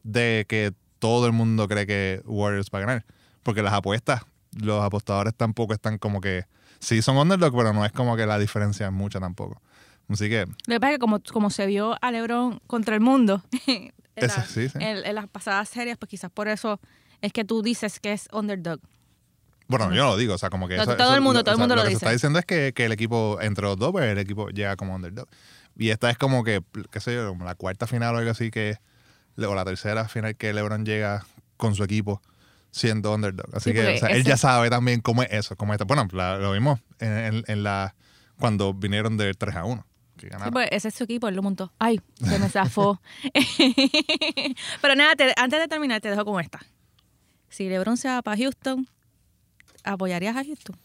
de 0.03 0.45
que 0.47 0.73
todo 0.99 1.25
el 1.25 1.31
mundo 1.31 1.67
cree 1.67 1.87
que 1.87 2.21
Warriors 2.25 2.69
va 2.71 2.77
a 2.77 2.81
ganar. 2.81 3.05
Porque 3.41 3.63
las 3.63 3.73
apuestas, 3.73 4.21
los 4.61 4.83
apostadores 4.83 5.33
tampoco 5.35 5.73
están 5.73 5.97
como 5.97 6.21
que. 6.21 6.45
Sí 6.79 7.01
son 7.01 7.17
underdogs, 7.17 7.55
pero 7.55 7.71
no 7.73 7.85
es 7.85 7.91
como 7.93 8.15
que 8.17 8.25
la 8.25 8.37
diferencia 8.37 8.87
es 8.87 8.91
mucha 8.91 9.19
tampoco. 9.19 9.61
Así 10.09 10.27
que, 10.29 10.45
Lo 10.45 10.53
que 10.75 10.79
pasa 10.81 10.91
es 10.91 10.95
que 10.95 10.99
como, 10.99 11.21
como 11.31 11.49
se 11.49 11.65
vio 11.65 11.95
a 12.01 12.11
LeBron 12.11 12.59
contra 12.67 12.93
el 12.95 13.01
mundo 13.01 13.41
en, 13.67 13.93
Ese- 14.15 14.37
la- 14.39 14.45
sí, 14.45 14.67
sí. 14.69 14.77
en- 14.81 15.05
en 15.05 15.15
las 15.15 15.27
pasadas 15.29 15.69
series, 15.69 15.97
pues 15.97 16.09
quizás 16.09 16.29
por 16.29 16.47
eso 16.49 16.79
es 17.21 17.31
que 17.31 17.45
tú 17.45 17.61
dices 17.61 17.99
que 18.01 18.11
es 18.11 18.27
underdog. 18.33 18.79
bueno, 19.69 19.93
yo 19.93 20.03
no 20.03 20.09
lo 20.09 20.17
digo, 20.17 20.33
o 20.33 20.37
sea, 20.37 20.49
como 20.49 20.67
que. 20.67 20.75
No, 20.75 20.83
eso- 20.83 20.97
todo 20.97 21.07
eso- 21.07 21.15
el 21.15 21.21
mundo, 21.21 21.39
o 21.39 21.43
todo 21.43 21.55
el 21.55 21.59
mundo 21.59 21.75
lo 21.75 21.83
que 21.83 21.89
dice. 21.89 21.99
se 21.99 22.05
está 22.05 22.11
diciendo 22.13 22.37
es 22.39 22.45
que, 22.45 22.73
que 22.75 22.85
el 22.85 22.91
equipo, 22.91 23.39
entre 23.41 23.63
los 23.63 23.77
dos, 23.77 23.91
pues 23.93 24.05
el 24.05 24.17
equipo 24.17 24.49
llega 24.49 24.75
como 24.75 24.93
underdog. 24.93 25.27
Y 25.77 25.89
esta 25.89 26.09
es 26.09 26.17
como 26.17 26.43
que, 26.43 26.61
qué 26.91 26.99
sé 26.99 27.15
yo, 27.15 27.29
como 27.29 27.45
la 27.45 27.55
cuarta 27.55 27.87
final 27.87 28.13
o 28.13 28.17
algo 28.17 28.29
así 28.31 28.51
que. 28.51 28.77
O 29.37 29.55
la 29.55 29.65
tercera 29.65 30.07
final 30.09 30.35
que 30.35 30.53
LeBron 30.53 30.85
llega 30.85 31.25
con 31.57 31.73
su 31.73 31.83
equipo 31.83 32.21
siendo 32.73 33.13
underdog. 33.13 33.45
Así 33.55 33.69
Sí, 33.69 33.73
que 33.75 33.81
porque 33.83 33.95
o 33.95 33.99
sea, 33.99 34.09
él 34.09 34.23
ya 34.23 34.35
sabe 34.35 34.69
también 34.71 34.99
cómo 34.99 35.21
es 35.23 35.29
eso. 35.31 35.55
Cómo 35.55 35.73
es 35.73 35.75
esto. 35.75 35.85
Bueno, 35.85 36.07
la- 36.11 36.37
lo 36.37 36.51
vimos 36.53 36.79
en, 36.99 37.11
en- 37.17 37.43
en 37.47 37.63
la 37.63 37.93
cuando 38.39 38.73
vinieron 38.73 39.15
de 39.15 39.33
3 39.35 39.55
a 39.55 39.63
1. 39.65 39.85
Que 40.17 40.25
Sí, 40.27 40.29
ganaron. 40.31 40.53
pues 40.53 40.67
ese 40.71 40.87
es 40.87 40.95
su 40.95 41.03
equipo, 41.03 41.27
él 41.27 41.35
lo 41.35 41.43
montó. 41.43 41.71
Ay, 41.79 42.01
se 42.21 42.39
me 42.39 42.49
zafó. 42.49 42.99
Pero 44.81 44.95
nada, 44.95 45.15
te- 45.15 45.33
antes 45.37 45.59
de 45.59 45.67
terminar, 45.67 46.01
te 46.01 46.09
dejo 46.09 46.25
con 46.25 46.41
esta. 46.41 46.59
Si 47.49 47.69
LeBron 47.69 47.97
se 47.97 48.07
va 48.09 48.21
para 48.21 48.37
Houston, 48.37 48.87
¿apoyarías 49.83 50.35
a 50.35 50.43
Houston? 50.43 50.75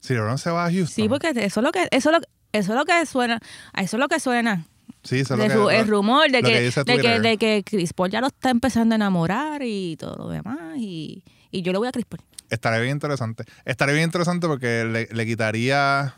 Si 0.00 0.14
LeBron 0.14 0.38
se 0.38 0.50
va 0.50 0.66
a 0.66 0.70
Houston. 0.70 0.94
Sí, 0.94 1.08
porque 1.08 1.30
eso 1.30 1.60
es 1.60 1.64
lo 1.64 1.72
que, 1.72 1.88
eso 1.90 2.10
es 2.10 2.16
lo, 2.18 2.26
eso 2.52 2.72
es 2.72 2.78
lo 2.78 2.84
que 2.84 3.06
suena, 3.06 3.40
eso 3.76 3.96
es 3.96 4.00
lo 4.00 4.08
que 4.08 4.20
suena. 4.20 4.64
Sí, 5.06 5.20
eso 5.20 5.34
es 5.34 5.54
lo 5.54 5.68
que- 5.68 5.76
el 5.78 5.86
rumor 5.88 6.30
de 6.30 6.42
lo 6.42 6.48
que, 6.48 6.54
que 6.70 6.84
de, 6.84 6.98
que, 7.00 7.20
de 7.20 7.36
que 7.38 7.62
Chris 7.64 7.92
Paul 7.92 8.10
ya 8.10 8.20
lo 8.20 8.26
está 8.26 8.50
empezando 8.50 8.94
a 8.94 8.96
enamorar 8.96 9.62
y 9.64 9.96
todo 9.96 10.16
lo 10.16 10.28
demás. 10.28 10.58
Y, 10.76 11.22
y 11.50 11.62
yo 11.62 11.72
le 11.72 11.78
voy 11.78 11.88
a 11.88 11.92
Chris 11.92 12.04
Paul. 12.06 12.20
Estaría 12.50 12.78
bien 12.80 12.92
interesante. 12.96 13.44
Estaría 13.64 13.94
bien 13.94 14.04
interesante 14.06 14.46
porque 14.46 14.84
le, 14.84 15.08
le 15.10 15.26
quitaría. 15.26 16.14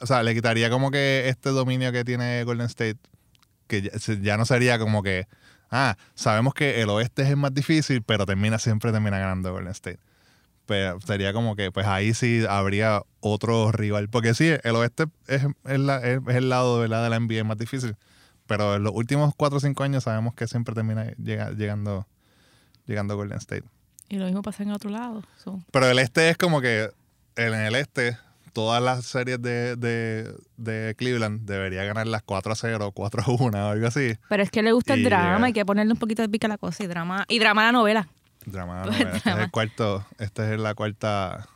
O 0.00 0.06
sea, 0.06 0.22
le 0.22 0.34
quitaría 0.34 0.70
como 0.70 0.90
que 0.90 1.28
este 1.28 1.50
dominio 1.50 1.92
que 1.92 2.04
tiene 2.04 2.42
Golden 2.44 2.66
State. 2.66 2.96
Que 3.66 3.82
ya, 3.82 3.90
ya 4.20 4.36
no 4.36 4.44
sería 4.46 4.78
como 4.78 5.02
que. 5.02 5.26
Ah, 5.70 5.96
sabemos 6.14 6.54
que 6.54 6.80
el 6.82 6.88
oeste 6.90 7.22
es 7.22 7.28
el 7.30 7.36
más 7.36 7.52
difícil, 7.52 8.02
pero 8.02 8.24
termina 8.26 8.58
siempre 8.58 8.92
termina 8.92 9.18
ganando 9.18 9.52
Golden 9.52 9.72
State. 9.72 9.98
Pero 10.66 10.98
sería 11.02 11.32
como 11.32 11.56
que, 11.56 11.70
pues 11.70 11.86
ahí 11.86 12.14
sí 12.14 12.42
habría 12.48 13.02
otro 13.20 13.70
rival. 13.72 14.08
Porque 14.08 14.32
sí, 14.34 14.48
el 14.62 14.76
oeste 14.76 15.04
es, 15.26 15.42
es 15.64 15.78
la- 15.78 15.98
es- 15.98 16.20
es 16.26 16.34
el 16.36 16.48
lado 16.48 16.78
¿verdad? 16.78 17.02
de 17.04 17.10
la 17.10 17.16
NBA 17.16 17.44
más 17.44 17.58
difícil. 17.58 17.96
Pero 18.46 18.76
en 18.76 18.82
los 18.82 18.92
últimos 18.94 19.34
4 19.36 19.58
o 19.58 19.60
5 19.60 19.82
años 19.84 20.04
sabemos 20.04 20.34
que 20.34 20.46
siempre 20.46 20.74
termina 20.74 21.12
llega- 21.16 21.50
llegando, 21.50 22.06
llegando 22.86 23.16
Golden 23.16 23.38
State. 23.38 23.64
Y 24.08 24.16
lo 24.16 24.26
mismo 24.26 24.42
pasa 24.42 24.62
en 24.62 24.70
otro 24.70 24.90
lado. 24.90 25.22
So, 25.42 25.60
Pero 25.70 25.86
el 25.90 25.98
este 25.98 26.28
es 26.30 26.36
como 26.36 26.60
que 26.60 26.90
en 27.36 27.54
el 27.54 27.74
este, 27.74 28.16
todas 28.52 28.82
las 28.82 29.04
series 29.06 29.40
de, 29.42 29.76
de, 29.76 30.34
de 30.56 30.94
Cleveland 30.96 31.46
debería 31.46 31.84
ganar 31.84 32.06
las 32.06 32.22
4 32.22 32.52
a 32.52 32.54
0, 32.56 32.92
4 32.92 33.22
a 33.26 33.30
1 33.30 33.66
o 33.66 33.70
algo 33.70 33.86
así. 33.86 34.14
Pero 34.28 34.42
es 34.42 34.50
que 34.50 34.62
le 34.62 34.72
gusta 34.72 34.94
el 34.94 35.00
Y 35.00 35.04
drama, 35.04 35.34
llega- 35.36 35.46
hay 35.46 35.52
que 35.54 35.64
ponerle 35.64 35.92
un 35.94 35.98
poquito 35.98 36.22
de 36.22 36.28
pica 36.28 36.46
a 36.46 36.50
la 36.50 36.58
cosa 36.58 36.84
y 36.84 36.86
drama, 36.86 37.24
y 37.28 37.38
drama 37.38 37.62
a 37.62 37.66
la 37.66 37.72
novela. 37.72 38.08
Drama, 38.46 38.82
Pues 38.84 38.98
novela. 38.98 39.16
Este 39.16 39.30
es 39.30 39.36
el 39.38 39.50
cuarto, 39.50 40.06
este 40.18 40.54
es 40.54 40.60
la 40.60 40.74
cuarta, 40.74 41.48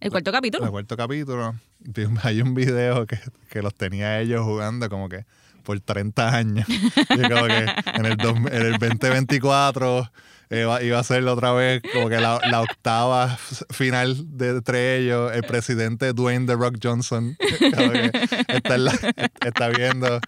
El 0.00 0.10
cuarto 0.10 0.32
capítulo. 0.32 0.64
el 0.64 0.70
cuarto 0.70 0.96
capítulo. 0.96 1.54
Hay 2.22 2.40
un 2.42 2.54
video 2.54 3.06
que, 3.06 3.18
que 3.50 3.62
los 3.62 3.74
tenía 3.74 4.20
ellos 4.20 4.42
jugando 4.42 4.88
como 4.88 5.08
que 5.08 5.24
por 5.64 5.78
30 5.80 6.34
años. 6.36 6.68
Y 6.68 7.22
como 7.28 7.46
que 7.46 7.66
en 7.94 8.04
el, 8.06 8.16
dos- 8.16 8.36
en 8.36 8.62
el 8.66 8.72
2024 8.78 10.10
iba, 10.50 10.82
iba 10.82 10.98
a 10.98 11.04
ser 11.04 11.24
otra 11.28 11.52
vez 11.52 11.82
como 11.92 12.08
que 12.08 12.18
la, 12.20 12.40
la 12.50 12.60
octava 12.62 13.36
final 13.70 14.16
de 14.36 14.50
entre 14.50 14.98
ellos. 14.98 15.32
El 15.32 15.44
presidente 15.44 16.12
Dwayne 16.12 16.46
The 16.46 16.54
Rock 16.56 16.78
Johnson 16.82 17.36
la- 18.76 18.98
está 19.44 19.68
viendo. 19.68 20.20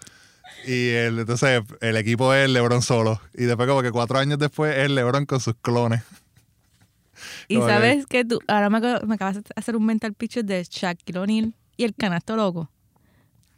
Y 0.67 0.91
el, 0.91 1.19
entonces 1.21 1.63
el 1.81 1.97
equipo 1.97 2.33
es 2.35 2.49
LeBron 2.49 2.83
solo. 2.83 3.21
Y 3.35 3.45
después 3.45 3.69
como 3.69 3.83
que 3.83 3.91
cuatro 3.93 4.19
años 4.19 4.39
después 4.39 4.77
es 4.77 4.91
LeBron 4.91 5.27
con 5.27 5.41
sus 5.41 5.55
clones. 5.61 6.03
y 7.49 7.57
como 7.57 7.69
sabes 7.69 8.07
que 8.07 8.25
tú, 8.25 8.41
ahora 8.49 8.71
me, 8.71 8.79
acabas 9.15 9.37
de 9.37 9.43
hacer 9.57 9.77
un 9.77 9.85
mental 9.87 10.15
picture 10.15 10.43
de 10.43 10.63
Shaquille 10.65 11.19
O'Neal 11.19 11.55
y 11.77 11.85
el 11.85 11.95
canasto 11.95 12.37
loco 12.37 12.71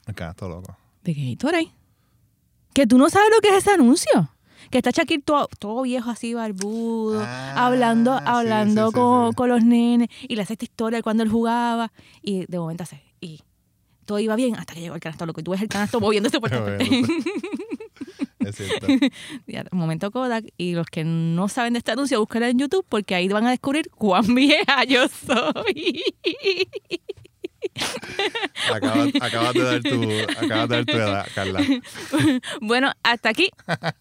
Acá, 0.06 0.34
todo 0.34 0.48
loco. 0.48 0.76
de 1.04 1.14
Gatorade. 1.14 1.72
Que 2.74 2.86
tú 2.86 2.98
no 2.98 3.08
sabes 3.10 3.30
lo 3.34 3.40
que 3.40 3.48
es 3.48 3.56
ese 3.64 3.70
anuncio. 3.72 4.30
Que 4.70 4.78
está 4.78 4.90
Shaquille 4.90 5.22
todo, 5.22 5.48
todo 5.58 5.82
viejo 5.82 6.10
así, 6.10 6.34
barbudo, 6.34 7.22
Ah, 7.24 7.66
hablando, 7.66 8.12
hablando 8.12 8.86
sí, 8.86 8.92
sí, 8.92 8.94
con, 8.94 9.30
sí. 9.30 9.34
con 9.36 9.48
los 9.48 9.64
nenes 9.64 10.08
y 10.22 10.34
le 10.36 10.42
hace 10.42 10.54
esta 10.54 10.64
historia 10.64 10.98
de 10.98 11.02
cuando 11.02 11.22
él 11.22 11.28
jugaba 11.30 11.92
y 12.22 12.46
de 12.46 12.58
momento 12.58 12.82
hace, 12.82 13.02
todo 14.06 14.18
iba 14.18 14.36
bien 14.36 14.56
hasta 14.56 14.74
que 14.74 14.80
llegó 14.80 14.94
el 14.94 15.00
canasto 15.00 15.26
loco 15.26 15.40
y 15.40 15.44
tú 15.44 15.50
ves 15.50 15.60
el 15.60 15.68
canasto 15.68 16.00
moviéndose 16.00 16.40
por 16.40 16.50
todo. 16.50 16.66
Es 18.38 18.54
cierto. 18.54 18.86
Momento 19.72 20.12
Kodak 20.12 20.44
y 20.56 20.74
los 20.74 20.86
que 20.86 21.02
no 21.02 21.48
saben 21.48 21.72
de 21.72 21.80
este 21.80 21.90
anuncio 21.90 22.20
búsquenlo 22.20 22.46
en 22.46 22.58
YouTube 22.58 22.86
porque 22.88 23.16
ahí 23.16 23.28
van 23.28 23.44
a 23.44 23.50
descubrir 23.50 23.90
cuán 23.90 24.34
vieja 24.34 24.84
yo 24.84 25.08
soy. 25.08 26.04
Acabas, 28.72 29.08
acabas 29.20 29.54
de 29.54 29.62
dar 29.62 29.82
tu, 29.82 30.02
acabas 30.38 30.68
de 30.68 30.76
dar 30.76 30.84
tu 30.84 30.92
edad, 30.92 31.26
Carla. 31.34 31.60
bueno, 32.60 32.92
hasta 33.02 33.30
aquí 33.30 33.50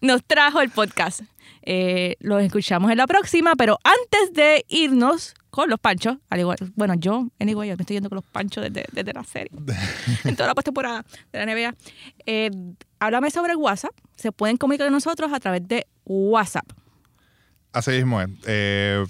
nos 0.00 0.24
trajo 0.24 0.60
el 0.60 0.70
podcast. 0.70 1.22
Eh, 1.62 2.14
los 2.20 2.42
escuchamos 2.42 2.90
en 2.92 2.98
la 2.98 3.08
próxima, 3.08 3.54
pero 3.56 3.78
antes 3.82 4.32
de 4.32 4.64
irnos, 4.68 5.34
con 5.56 5.70
los 5.70 5.80
panchos, 5.80 6.18
al 6.28 6.40
igual, 6.40 6.58
bueno, 6.74 6.92
yo, 6.96 7.28
anyway, 7.40 7.70
yo 7.70 7.76
me 7.78 7.82
estoy 7.82 7.96
yendo 7.96 8.10
con 8.10 8.16
los 8.16 8.24
panchos 8.26 8.62
desde, 8.64 8.84
desde 8.92 9.14
la 9.14 9.24
serie, 9.24 9.50
en 10.24 10.36
toda 10.36 10.48
la 10.48 10.54
postemporada 10.54 11.02
de 11.32 11.46
la 11.46 11.46
NBA. 11.46 11.74
Eh, 12.26 12.50
háblame 12.98 13.30
sobre 13.30 13.56
WhatsApp. 13.56 13.92
Se 14.16 14.32
pueden 14.32 14.58
comunicar 14.58 14.88
con 14.88 14.92
nosotros 14.92 15.32
a 15.32 15.40
través 15.40 15.66
de 15.66 15.86
WhatsApp. 16.04 16.66
Así 17.72 17.92
mismo 17.92 18.20
es. 18.20 18.28
Eh, 18.46 19.02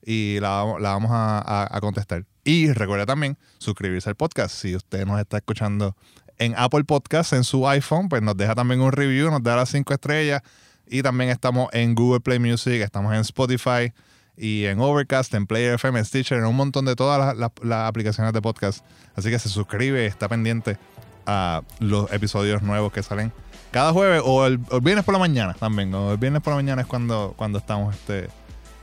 y 0.06 0.40
la, 0.40 0.64
la 0.80 0.90
vamos 0.92 1.12
a, 1.12 1.40
a- 1.40 1.78
a 1.78 1.82
contestar. 1.82 2.26
Y 2.44 2.72
recuerda 2.72 3.06
también 3.06 3.38
suscribirse 3.58 4.10
al 4.10 4.16
podcast. 4.16 4.56
Si 4.56 4.76
usted 4.76 5.06
nos 5.06 5.20
está 5.20 5.38
escuchando 5.38 5.96
en 6.38 6.54
Apple 6.56 6.84
Podcast, 6.84 7.34
en 7.34 7.44
su 7.44 7.68
iPhone, 7.68 8.10
pues 8.10 8.22
nos 8.22 8.38
deja 8.38 8.56
también 8.56 8.80
un 8.82 8.92
review, 8.92 9.30
nos 9.32 9.42
da 9.44 9.56
las 9.56 9.70
cinco 9.70 9.94
estrellas. 9.94 10.42
Y 10.90 11.02
también 11.02 11.30
estamos 11.30 11.70
en 11.74 11.96
Google 11.96 12.20
Play 12.22 12.40
Music, 12.40 12.82
estamos 12.82 13.14
en 13.14 13.20
Spotify 13.22 13.92
y 14.38 14.66
en 14.66 14.80
Overcast, 14.80 15.34
en 15.34 15.46
Player 15.48 15.74
FM, 15.76 16.00
en 16.00 16.06
Stitcher, 16.06 16.38
en 16.38 16.46
un 16.46 16.56
montón 16.56 16.86
de 16.86 16.96
todas 16.96 17.20
las, 17.20 17.38
las- 17.38 17.52
las 17.64 17.90
aplicaciones 17.90 18.32
de 18.34 18.42
podcast. 18.42 18.86
Así 19.16 19.30
que 19.30 19.40
se 19.40 19.50
suscribe, 19.50 20.06
está 20.06 20.30
pendiente 20.30 20.78
a 21.26 21.62
los 21.80 22.12
episodios 22.14 22.62
nuevos 22.62 22.92
que 22.94 23.04
salen 23.04 23.34
cada 23.72 23.92
jueves 23.92 24.22
o 24.24 24.46
el, 24.46 24.60
o 24.70 24.76
el 24.78 24.82
viernes 24.82 25.04
por 25.04 25.14
la 25.14 25.20
mañana 25.20 25.54
también. 25.60 25.94
O 25.94 26.12
el 26.14 26.18
viernes 26.18 26.42
por 26.42 26.52
la 26.52 26.58
mañana 26.58 26.82
es 26.84 26.88
cuando, 26.88 27.34
cuando 27.36 27.58
estamos, 27.60 27.94
este, 27.96 28.30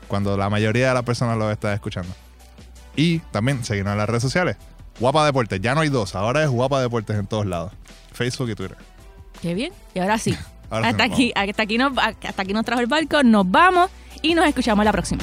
cuando 0.07 0.37
la 0.37 0.49
mayoría 0.49 0.89
de 0.89 0.93
las 0.93 1.03
personas 1.03 1.37
lo 1.37 1.49
está 1.49 1.73
escuchando. 1.73 2.13
Y 2.95 3.19
también 3.31 3.63
seguirnos 3.65 3.93
en 3.93 3.97
las 3.97 4.07
redes 4.07 4.21
sociales. 4.21 4.57
Guapa 4.99 5.25
Deportes, 5.25 5.59
ya 5.59 5.73
no 5.75 5.81
hay 5.81 5.89
dos, 5.89 6.15
ahora 6.15 6.43
es 6.43 6.49
Guapa 6.49 6.79
Deportes 6.81 7.17
en 7.17 7.27
todos 7.27 7.45
lados. 7.45 7.73
Facebook 8.13 8.49
y 8.51 8.55
Twitter. 8.55 8.77
Qué 9.41 9.53
bien. 9.53 9.73
Y 9.93 9.99
ahora 9.99 10.17
sí. 10.17 10.37
Ahora 10.69 10.89
hasta, 10.89 11.03
aquí, 11.03 11.31
hasta, 11.35 11.63
aquí 11.63 11.77
nos, 11.77 11.93
hasta 11.97 12.41
aquí 12.41 12.53
nos 12.53 12.65
trajo 12.65 12.81
el 12.81 12.87
barco. 12.87 13.23
Nos 13.23 13.49
vamos 13.49 13.89
y 14.21 14.35
nos 14.35 14.45
escuchamos 14.47 14.83
la 14.85 14.91
próxima. 14.91 15.21